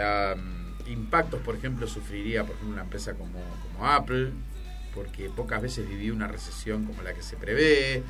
[0.00, 4.30] am, impactos, por ejemplo, sufriría, por ejemplo, una empresa como, como Apple,
[4.94, 8.02] porque pocas veces vivió una recesión como la que se prevé,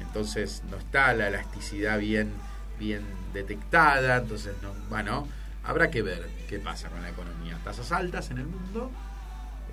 [0.00, 2.30] entonces no está la elasticidad bien,
[2.78, 3.02] bien
[3.32, 5.26] detectada, entonces, no, bueno,
[5.64, 7.58] habrá que ver qué pasa con la economía.
[7.64, 8.90] Tasas altas en el mundo,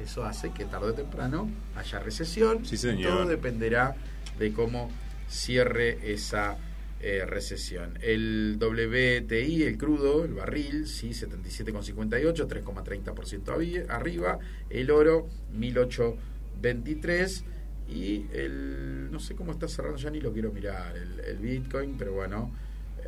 [0.03, 2.65] eso hace que tarde o temprano haya recesión.
[2.65, 3.11] Sí, señor.
[3.11, 3.95] Todo dependerá
[4.37, 4.89] de cómo
[5.27, 6.57] cierre esa
[7.01, 7.97] eh, recesión.
[8.01, 14.39] El WTI, el crudo, el barril, sí, 77,58, 3,30% avi- arriba.
[14.69, 17.43] El oro, 1823.
[17.89, 19.09] Y el.
[19.11, 20.95] No sé cómo está cerrando, ya ni lo quiero mirar.
[20.95, 22.53] El, el Bitcoin, pero bueno.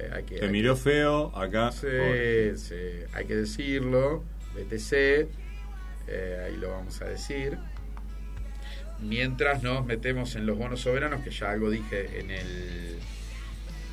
[0.02, 1.72] Eh, hay que, Te hay miró feo acá.
[1.72, 1.88] Sí,
[2.56, 2.76] sí,
[3.14, 4.24] hay que decirlo.
[4.56, 4.94] BTC,
[6.08, 7.58] eh, ahí lo vamos a decir.
[9.00, 12.98] Mientras nos metemos en los bonos soberanos, que ya algo dije en el,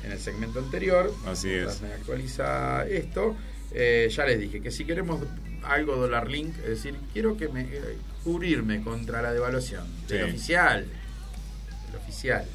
[0.03, 1.11] en el segmento anterior.
[1.25, 1.81] Así es.
[1.81, 3.35] me actualiza esto.
[3.73, 5.21] eh, ya les dije que si queremos
[5.63, 10.85] algo dólar link, es decir, quiero que me eh, cubrirme contra la devaluación del oficial,
[11.87, 12.45] del oficial.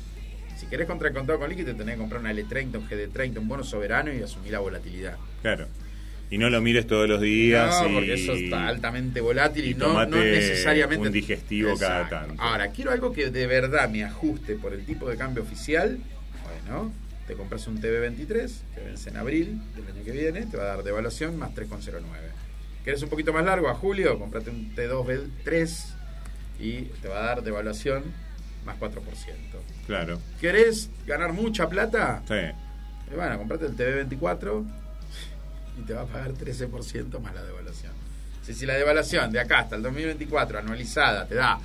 [0.65, 3.37] Si querés contra el contado con líquido, te tenés que comprar una L30, un GD30,
[3.39, 5.19] un bono soberano y asumir la volatilidad.
[5.43, 5.67] Claro.
[6.31, 7.83] Y no lo mires todos los días.
[7.83, 11.07] No, y- porque eso está altamente volátil y, y no, no necesariamente.
[11.07, 12.43] un digestivo cada tanto.
[12.43, 15.99] Ahora, quiero algo que de verdad me ajuste por el tipo de cambio oficial.
[16.43, 16.93] Bueno,
[17.27, 20.67] te compras un TB23 que vence en abril del año que viene, te va a
[20.77, 22.01] dar devaluación más 3,09.
[22.87, 23.69] ¿Querés un poquito más largo?
[23.69, 25.85] A julio, comprate un T2B3
[26.59, 28.03] y te va a dar devaluación
[28.65, 28.95] más 4%.
[29.87, 30.18] Claro.
[30.41, 32.22] ¿Querés ganar mucha plata?
[32.26, 32.35] Sí.
[33.12, 34.64] Y bueno, comprate el TV24
[35.78, 37.93] y te va a pagar 13% más la devaluación.
[38.43, 41.59] Si, si la devaluación de acá hasta el 2024 anualizada te da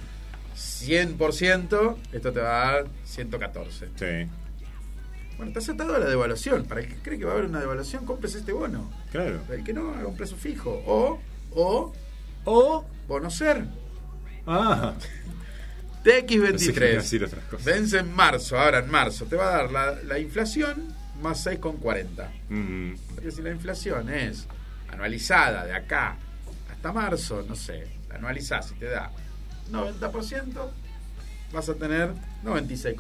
[0.56, 3.88] 100%, esto te va a dar 114.
[3.96, 4.30] Sí.
[5.38, 6.66] Bueno, estás atado a la devaluación.
[6.66, 8.90] Para el que cree que va a haber una devaluación, compres este bono.
[9.12, 9.40] Claro.
[9.44, 10.70] Para el que no, haga un plazo fijo.
[10.86, 11.20] O,
[11.52, 11.94] o,
[12.46, 12.86] O.
[13.08, 13.64] bono ser.
[14.46, 14.94] Ah.
[16.04, 16.74] TX23.
[16.96, 17.66] decir otras cosas.
[17.66, 19.26] Vence en marzo, ahora en marzo.
[19.26, 20.88] Te va a dar la, la inflación
[21.22, 22.28] más 6,40.
[22.50, 24.46] Mm, Porque si la inflación es
[24.90, 26.18] anualizada de acá
[26.72, 29.12] hasta marzo, no sé, la anualizás y te da
[29.72, 30.72] 90%,
[31.52, 32.10] vas a tener
[32.44, 32.98] 96,40.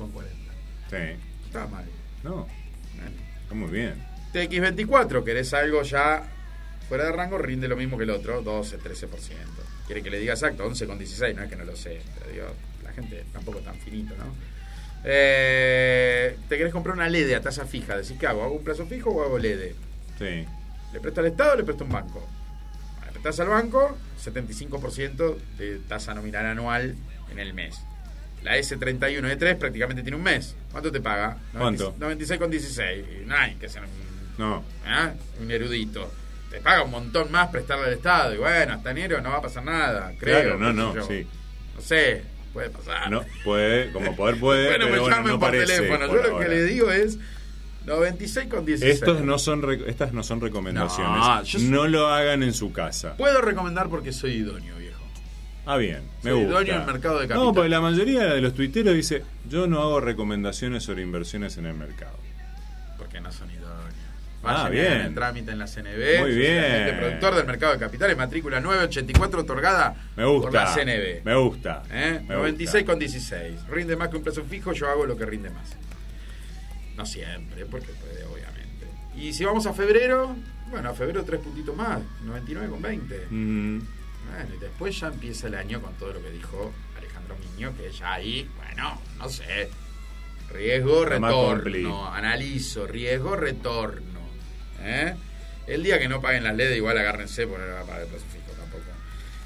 [0.89, 0.95] sí.
[1.45, 1.85] Está mal.
[2.23, 2.45] No.
[3.41, 3.95] Está muy bien.
[4.33, 6.21] TX24, querés algo ya
[6.87, 9.07] fuera de rango, rinde lo mismo que el otro, 12, 13%.
[9.87, 12.68] Quiere que le diga exacto, 11,16, no es que no lo sé, pero digo, la
[12.99, 14.25] gente tampoco tan finito, ¿no?
[15.03, 18.43] Eh, te querés comprar una LED a tasa fija, decís, ¿qué hago?
[18.43, 19.71] ¿Hago un plazo fijo o hago LED?
[20.17, 20.45] Sí.
[20.93, 22.27] ¿Le presto al Estado o le presto a un banco?
[23.05, 26.95] Le prestás al banco, 75% de tasa nominal anual
[27.31, 27.79] en el mes.
[28.43, 30.55] La S31 de 3 prácticamente tiene un mes.
[30.71, 31.37] ¿Cuánto te paga?
[31.57, 31.93] ¿Cuánto?
[31.97, 33.25] 96,16.
[33.25, 33.89] No hay que ser un,
[34.37, 34.63] No.
[34.85, 35.11] ¿ah?
[35.41, 36.09] un erudito.
[36.49, 38.33] Te paga un montón más prestarle al Estado.
[38.33, 40.13] Y bueno, hasta enero no va a pasar nada.
[40.17, 40.41] Creo.
[40.41, 41.05] Claro, no, no, yo.
[41.05, 41.27] sí.
[41.75, 42.23] No sé,
[42.53, 43.09] puede pasar.
[43.11, 45.65] No, puede, como poder puede, bueno, pero me bueno, llamen no por parece.
[45.77, 46.07] teléfono.
[46.07, 47.17] por Yo lo que le digo es
[47.85, 48.83] 96,16.
[48.83, 51.53] Estos no son estas no son recomendaciones.
[51.55, 53.15] No, No lo hagan en su casa.
[53.17, 54.99] Puedo recomendar porque soy idóneo, viejo.
[55.65, 56.01] Ah, bien.
[56.23, 56.53] Me Soy gusta.
[56.55, 57.53] dueño del mercado de No, capital.
[57.53, 61.75] porque la mayoría de los tuiteros dice, yo no hago recomendaciones sobre inversiones en el
[61.75, 62.17] mercado.
[62.97, 63.58] Porque no son idóneos.
[64.41, 65.01] Ah, Vayan bien.
[65.01, 66.19] en trámite en la CNB.
[66.21, 66.63] Muy bien.
[66.63, 70.41] agente productor del mercado de capitales, matrícula 984 otorgada Me gusta.
[70.49, 71.23] por la CNB.
[71.25, 71.83] Me gusta.
[71.91, 72.21] ¿Eh?
[72.27, 72.91] me 96 gusta.
[72.91, 73.67] con 16.
[73.69, 75.75] Rinde más que un plazo fijo, yo hago lo que rinde más.
[76.95, 78.87] No siempre, porque puede, obviamente.
[79.17, 80.35] Y si vamos a febrero,
[80.69, 83.27] bueno, a febrero tres puntitos más, 99 con 20.
[83.29, 87.73] Mm, Bueno, y después ya empieza el año con todo lo que dijo Alejandro Miño,
[87.75, 89.69] que ya ahí, bueno, no sé.
[90.53, 92.11] Riesgo, retorno.
[92.13, 94.18] Analizo, riesgo, retorno.
[94.81, 95.15] ¿Eh?
[95.67, 98.83] El día que no paguen las LED, igual agárrense, pagar el plazo fijo tampoco.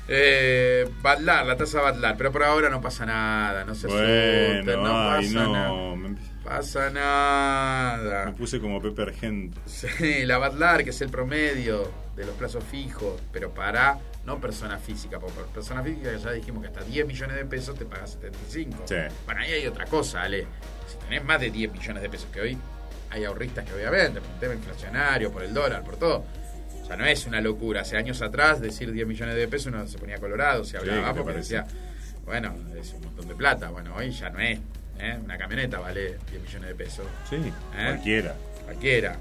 [0.07, 4.83] Eh, Badlar, la tasa Badlar, pero por ahora no pasa nada, no se asusten, bueno,
[4.83, 5.67] no ay, pasa nada.
[5.67, 5.95] no.
[5.95, 8.25] Me, Pasa nada.
[8.25, 9.59] me puse como Pepe Argento.
[9.65, 14.77] Sí, la Badlar, que es el promedio de los plazos fijos, pero para no persona
[14.77, 18.11] física, porque por persona física ya dijimos que hasta 10 millones de pesos te pagas
[18.11, 18.83] 75.
[18.87, 18.95] Sí.
[19.25, 20.45] Bueno, ahí hay otra cosa, Ale.
[20.87, 22.57] Si tenés más de 10 millones de pesos que hoy,
[23.13, 26.25] hay ahorristas que obviamente, por un tema inflacionario, por el dólar, por todo.
[26.81, 27.81] O sea, no es una locura.
[27.81, 31.13] Hace años atrás decir 10 millones de pesos uno se ponía colorado, se ¿qué hablaba
[31.13, 31.65] te porque decía,
[32.25, 33.69] bueno, es un montón de plata.
[33.69, 34.59] Bueno, hoy ya no es.
[34.99, 35.17] ¿eh?
[35.23, 37.51] Una camioneta vale 10 millones de pesos Sí, ¿Eh?
[37.73, 38.35] cualquiera.
[38.65, 39.15] cualquiera.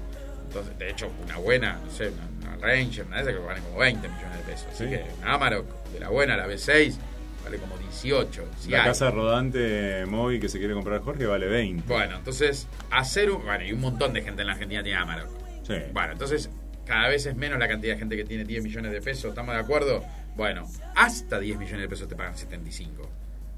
[0.47, 3.61] Entonces, de hecho, una buena, no sé, una, una Ranger, una de esas que vale
[3.61, 4.67] como 20 millones de pesos.
[4.71, 4.89] Así Sí.
[4.89, 6.95] que una Amarok, de la buena, la B6,
[7.43, 8.45] vale como 18.
[8.59, 8.85] si la hay.
[8.85, 11.87] casa rodante móvil que se quiere comprar Jorge vale 20.
[11.87, 13.43] Bueno, entonces, hacer un.
[13.43, 15.29] Bueno, y un montón de gente en la Argentina tiene Amarok.
[15.67, 15.75] Sí.
[15.93, 16.49] Bueno, entonces,
[16.85, 19.29] cada vez es menos la cantidad de gente que tiene 10 millones de pesos.
[19.29, 20.03] ¿Estamos de acuerdo?
[20.35, 23.09] Bueno, hasta 10 millones de pesos te pagan 75.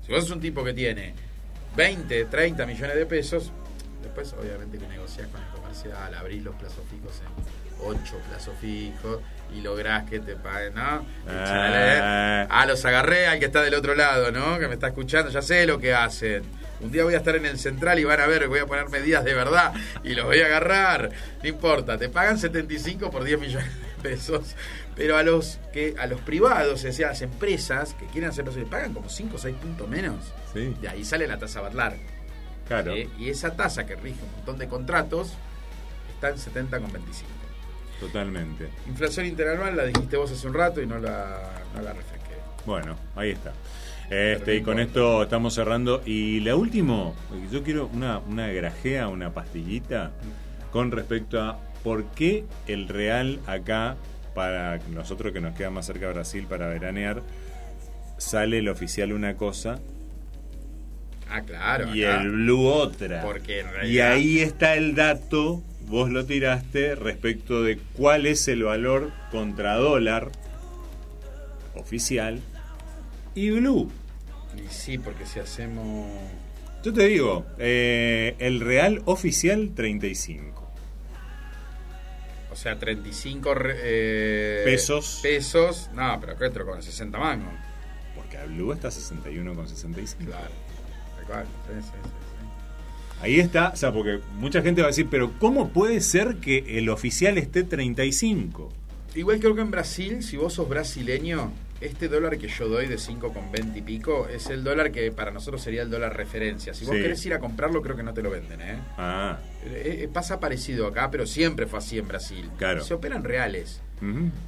[0.05, 1.13] Si vos sos un tipo que tiene
[1.75, 3.51] 20, 30 millones de pesos,
[4.01, 9.19] después obviamente que negociás con el comercial, abrís los plazos fijos en 8 plazos fijos
[9.55, 11.05] y lográs que te paguen, ¿no?
[11.27, 12.45] Ah.
[12.49, 14.59] Ah, los agarré al que está del otro lado, ¿no?
[14.59, 16.43] Que me está escuchando, ya sé lo que hacen.
[16.81, 18.89] Un día voy a estar en el central y van a ver, voy a poner
[18.89, 21.09] medidas de verdad y los voy a agarrar.
[21.41, 24.55] No importa, te pagan 75 por 10 millones de pesos.
[24.95, 28.45] Pero a los que a los privados, o sea, a las empresas que quieren hacer
[28.53, 30.33] les pagan como 5 o 6 puntos menos.
[30.53, 31.95] Sí, De ahí sale la tasa Batlar.
[32.67, 32.93] claro.
[32.93, 33.09] ¿sí?
[33.17, 35.33] Y esa tasa que rige un montón de contratos
[36.13, 36.81] está en 70,25.
[37.99, 38.69] Totalmente.
[38.87, 42.35] Inflación interanual la dijiste vos hace un rato y no la, no la refresqué.
[42.65, 43.53] Bueno, ahí está.
[44.09, 46.01] Este, y con esto estamos cerrando.
[46.05, 47.11] Y la última,
[47.51, 50.11] yo quiero una, una grajea, una pastillita
[50.71, 53.95] con respecto a por qué el Real acá,
[54.33, 57.21] para nosotros que nos queda más cerca de Brasil para veranear,
[58.17, 59.79] sale el oficial una cosa
[61.29, 61.95] Ah, claro.
[61.95, 62.21] y acá.
[62.21, 63.21] el Blue otra.
[63.23, 68.63] Porque en Y ahí está el dato, vos lo tiraste, respecto de cuál es el
[68.63, 70.31] valor contra dólar
[71.75, 72.41] oficial
[73.33, 73.91] y Blue.
[74.55, 76.07] Y sí, porque si hacemos.
[76.83, 80.61] Yo te digo, eh, el real oficial 35.
[82.51, 85.19] O sea, 35 re- eh, Pesos.
[85.21, 85.89] Pesos.
[85.93, 87.53] No, pero acá entro con 60 mangos.
[88.15, 90.25] Porque el Blue está 61,65.
[90.25, 90.47] Claro.
[91.17, 91.45] Tal cual.
[91.67, 91.99] Sí, sí, sí.
[93.21, 96.77] Ahí está, o sea, porque mucha gente va a decir, pero ¿cómo puede ser que
[96.77, 98.71] el oficial esté 35?
[99.15, 101.51] Igual creo que en Brasil, si vos sos brasileño,
[101.81, 105.61] este dólar que yo doy de 5,20 y pico es el dólar que para nosotros
[105.61, 106.73] sería el dólar referencia.
[106.73, 107.01] Si vos Sí.
[107.01, 108.77] querés ir a comprarlo, creo que no te lo venden, ¿eh?
[108.97, 112.49] Ah, Eh, eh, pasa parecido acá, pero siempre fue así en Brasil.
[112.57, 112.83] Claro.
[112.83, 113.81] Se operan reales.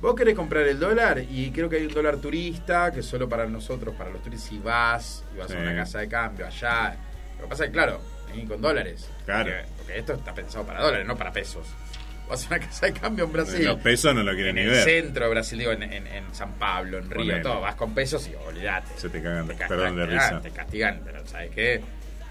[0.01, 3.47] Vos querés comprar el dólar y creo que hay un dólar turista que solo para
[3.47, 5.57] nosotros, para los turistas, si vas y vas Sí.
[5.57, 6.95] a una casa de cambio allá.
[7.37, 7.99] Lo que pasa es que, claro,
[8.31, 9.09] ahí con dólares.
[9.25, 9.51] Claro.
[9.51, 11.67] Porque, porque esto está pensado para dólares, no para pesos.
[12.29, 13.63] Vas a una casa de cambio en Brasil.
[13.63, 14.83] los pesos no lo quieren en ni el ver.
[14.83, 17.39] centro de Brasil, digo, en, en- en San Pablo, en Río, Ponele.
[17.41, 17.61] todo.
[17.61, 18.87] Vas con pesos y olvídate.
[18.97, 20.41] Se te cagan, Te perdón de castigan, risa.
[20.41, 21.81] Te castigan, pero ¿sabes qué?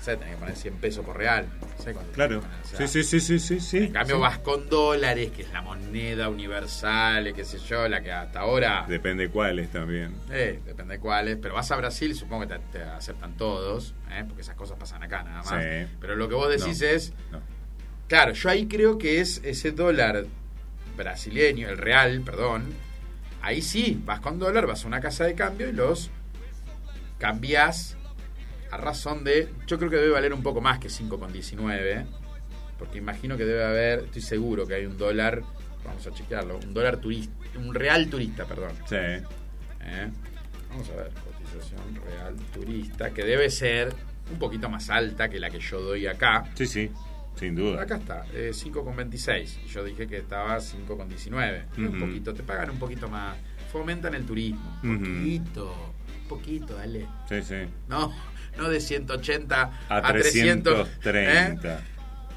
[0.07, 1.48] Sea, tenés que poner 100 pesos por real.
[1.61, 2.40] No sé cuánto Claro.
[2.40, 3.76] tenés que poner, o sea, Sí, sí, sí, sí, sí, sí.
[3.86, 4.22] en cambio Sí.
[4.22, 8.84] vas con dólares, que es la moneda universal, qué sé yo, la que hasta ahora...
[8.88, 10.14] Depende cuáles también.
[10.30, 14.22] Eh, depende de cuáles, pero vas a Brasil, supongo que te, te aceptan todos, ¿eh?
[14.28, 15.61] porque esas cosas pasan acá nada más.
[15.64, 15.92] Sí.
[16.00, 16.86] Pero lo que vos decís No.
[16.86, 17.40] es, No.
[18.07, 20.24] claro, yo ahí creo que es ese dólar
[20.96, 22.72] brasileño, el real, perdón,
[23.42, 26.11] ahí sí, vas con dólar, vas a una casa de cambio y los
[27.18, 27.95] cambiás
[28.76, 32.04] a razón de, yo creo que debe valer un poco más que 5,19,
[32.78, 35.42] porque imagino que debe haber, estoy seguro que hay un dólar,
[35.84, 38.72] vamos a chequearlo, un dólar turista, un real turista, perdón.
[38.86, 38.96] Sí.
[38.96, 40.10] ¿eh?
[40.68, 43.94] Vamos a ver, cotización real turista, que debe ser
[44.30, 46.44] un poquito más alta que la que yo doy acá.
[46.54, 46.90] Sí, sí,
[47.38, 47.82] sin duda.
[47.82, 49.58] Acá está, eh, 5,26.
[49.64, 51.64] Y yo dije que estaba 5,19.
[51.78, 51.98] Un Ujú.
[52.00, 53.36] poquito, te pagan un poquito más.
[53.72, 54.78] Fomentan el turismo.
[54.82, 54.88] Ujú.
[54.90, 57.06] Un poquito, un poquito, dale.
[57.28, 57.54] Sí, sí.
[57.88, 58.12] No,
[58.59, 60.88] no de 180 A, a, 300.
[60.88, 60.92] ¿eh?
[61.02, 61.80] 330.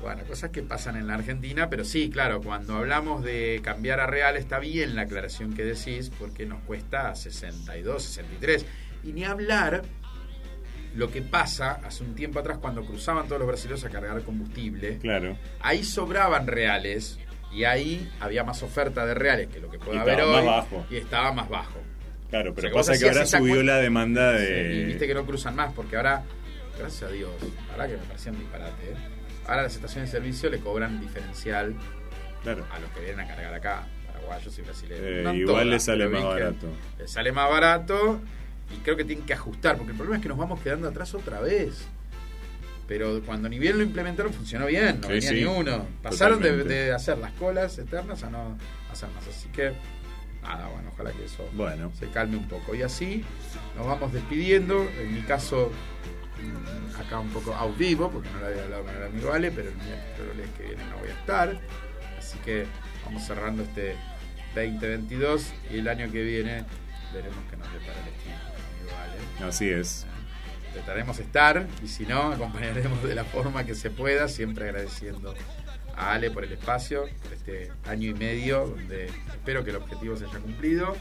[0.01, 4.07] Bueno, cosas que pasan en la Argentina, pero sí, claro, cuando hablamos de cambiar a
[4.07, 8.65] real está bien la aclaración que decís, porque nos cuesta 62, 63.
[9.03, 9.81] Y ni hablar
[10.95, 14.97] lo que pasa hace un tiempo atrás cuando cruzaban todos los brasileños a cargar combustible.
[14.99, 15.37] Claro.
[15.59, 17.19] Ahí sobraban reales
[17.51, 20.45] y ahí había más oferta de reales que lo que puede Y haber hoy más
[20.45, 20.85] bajo.
[20.89, 21.79] y estaba más bajo.
[22.29, 24.73] Claro, pero O sea, pasa que ahora subió la demanda Sí, de.
[24.75, 26.23] y viste que no cruzan más porque ahora,
[26.77, 27.31] gracias a Dios,
[27.71, 28.95] ahora que me parecía un disparate, ¿eh?
[29.47, 31.73] ahora las estaciones de servicio le cobran diferencial
[32.43, 32.65] Claro.
[32.71, 35.03] a los que vienen a cargar acá, paraguayos y brasileños.
[35.05, 36.67] Eh, No igual les sale más barato.
[36.99, 38.21] Les sale más barato
[38.73, 41.13] y creo que tienen que ajustar, porque el problema es que nos vamos quedando atrás
[41.15, 41.87] otra vez.
[42.87, 45.35] Pero cuando ni bien lo implementaron funcionó bien, no Sí, venía sí.
[45.35, 45.85] ni uno.
[46.01, 48.57] Pasaron de hacer las colas eternas a no
[48.91, 49.27] hacer más.
[49.27, 49.73] Así que,
[50.41, 51.91] nada, bueno, ojalá que eso Bueno.
[51.97, 52.75] se calme un poco.
[52.75, 53.23] Y así
[53.75, 54.87] nos vamos despidiendo.
[54.99, 55.71] En mi caso,
[56.99, 59.75] acá un poco vivo, porque no lo había hablado con el amigo Ale, pero el
[59.75, 61.59] miércoles que viene no voy a estar.
[62.17, 62.65] Así que
[63.05, 63.95] vamos cerrando este
[64.55, 66.65] 2022 y el año que viene
[67.13, 69.47] veremos qué nos depara el destino.
[69.47, 70.05] Así es.
[70.69, 75.33] Intentaremos estar y si no, acompañaremos de la forma que se pueda, siempre agradeciendo
[75.99, 80.15] a Ale por el espacio, por este año y medio, donde espero que el objetivo
[80.17, 80.95] se haya cumplido,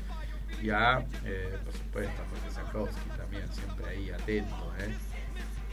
[0.63, 4.93] y a, eh, por supuesto, a Jorge Zakowski también, siempre ahí atento, ¿eh?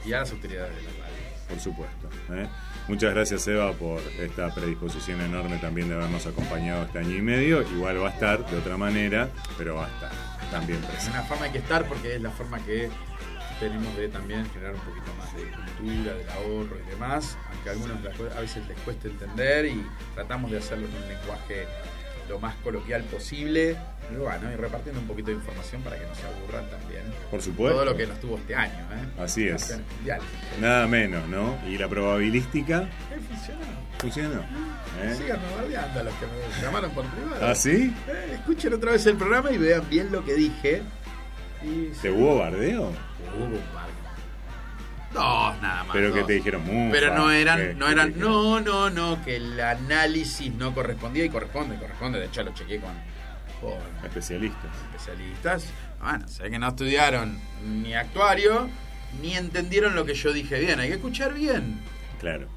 [0.04, 1.16] y a las autoridades de la radio.
[1.48, 2.08] Por supuesto.
[2.30, 2.48] ¿eh?
[2.88, 7.62] Muchas gracias, Eva, por esta predisposición enorme también de habernos acompañado este año y medio.
[7.62, 10.10] Igual va a estar de otra manera, pero va a estar
[10.50, 11.18] también Es presente.
[11.18, 12.88] una forma hay que estar porque es la forma que
[13.60, 17.72] tenemos de también generar un poquito más de cultura, del ahorro y demás, aunque a
[17.72, 17.96] algunos
[18.36, 21.66] a veces les cuesta entender y tratamos de hacerlo en un lenguaje
[22.28, 23.76] lo más coloquial posible
[24.12, 27.02] y bueno, y repartiendo un poquito de información para que no se aburran también.
[27.30, 27.76] Por supuesto.
[27.76, 29.22] Todo lo que nos tuvo este año, ¿eh?
[29.22, 29.78] Así es.
[30.60, 31.56] Nada menos, ¿no?
[31.68, 33.60] Y la probabilística Eh, funcionó.
[33.98, 34.40] funcionó.
[35.02, 35.14] ¿eh?
[35.16, 37.46] Sigan a los que me llamaron por privado.
[37.46, 37.94] ¿Ah, sí?
[38.08, 40.82] Eh, escuchen otra vez el programa y vean bien lo que dije.
[41.62, 42.92] Y ¿Te hubo bardeo?
[43.36, 43.86] Hubo un par.
[45.12, 45.92] Dos nada más.
[45.94, 46.92] Pero que te dijeron mucho.
[46.92, 51.30] Pero no eran, ¿Qué- no eran, no, no, no, que el análisis no correspondía y
[51.30, 52.18] corresponde, corresponde.
[52.20, 52.92] De hecho lo chequeé con,
[53.60, 54.70] con Especialistas.
[54.92, 55.64] especialistas.
[56.02, 58.68] Bueno, sé que no estudiaron ni actuario,
[59.22, 60.80] ni entendieron lo que yo dije bien.
[60.80, 61.80] Hay que escuchar bien.
[62.20, 62.48] Claro.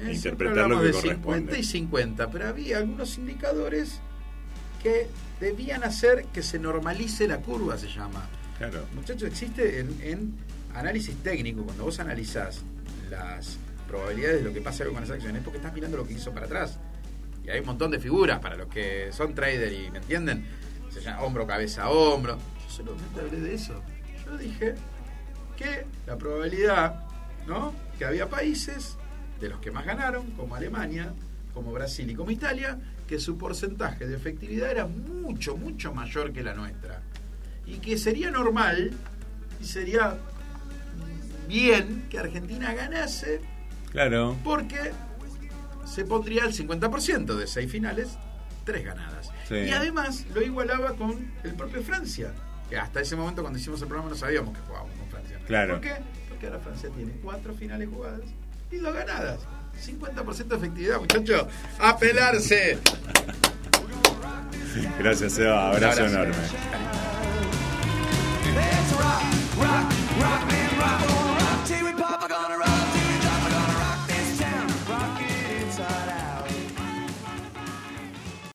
[0.00, 1.14] Eh, Interpretar lo que de corresponde.
[1.54, 4.00] 50 y 50, pero había algunos indicadores
[4.82, 5.08] que
[5.40, 8.26] debían hacer que se normalice la curva, se llama.
[8.58, 8.86] Claro.
[8.94, 10.34] Muchachos, existe en, en
[10.74, 12.62] análisis técnico, cuando vos analizás
[13.10, 16.14] las probabilidades de lo que pase algo con las acciones, porque estás mirando lo que
[16.14, 16.78] hizo para atrás.
[17.44, 20.44] Y hay un montón de figuras para los que son trader y me entienden.
[20.90, 22.36] Se llama hombro, cabeza, hombro.
[22.36, 23.82] Yo solamente hablé de eso.
[24.26, 24.74] Yo dije
[25.56, 27.06] que la probabilidad,
[27.46, 27.72] ¿no?
[27.98, 28.96] Que había países
[29.40, 31.12] de los que más ganaron, como Alemania,
[31.54, 32.78] como Brasil y como Italia,
[33.08, 37.00] que su porcentaje de efectividad era mucho, mucho mayor que la nuestra.
[37.66, 38.92] Y que sería normal
[39.60, 40.18] y sería
[41.48, 43.40] bien que Argentina ganase
[43.90, 44.36] Claro.
[44.44, 44.92] porque
[45.86, 48.10] se pondría el 50% de seis finales,
[48.64, 49.30] tres ganadas.
[49.48, 49.54] Sí.
[49.54, 52.32] Y además lo igualaba con el propio Francia,
[52.68, 55.38] que hasta ese momento cuando hicimos el programa no sabíamos que jugábamos con Francia.
[55.46, 55.74] Claro.
[55.74, 55.94] ¿Por qué?
[56.28, 58.20] Porque ahora Francia tiene cuatro finales jugadas
[58.70, 59.40] y dos ganadas.
[59.84, 61.46] 50% de efectividad, muchachos.
[61.78, 62.78] ¡A pelarse!
[64.98, 65.70] Gracias, Seba.
[65.70, 66.32] Abrazo, enorme.
[68.98, 69.22] rock,
[69.58, 71.00] rock, rock, rock, rock,
[71.70, 72.67] rock, rock, rock, rock,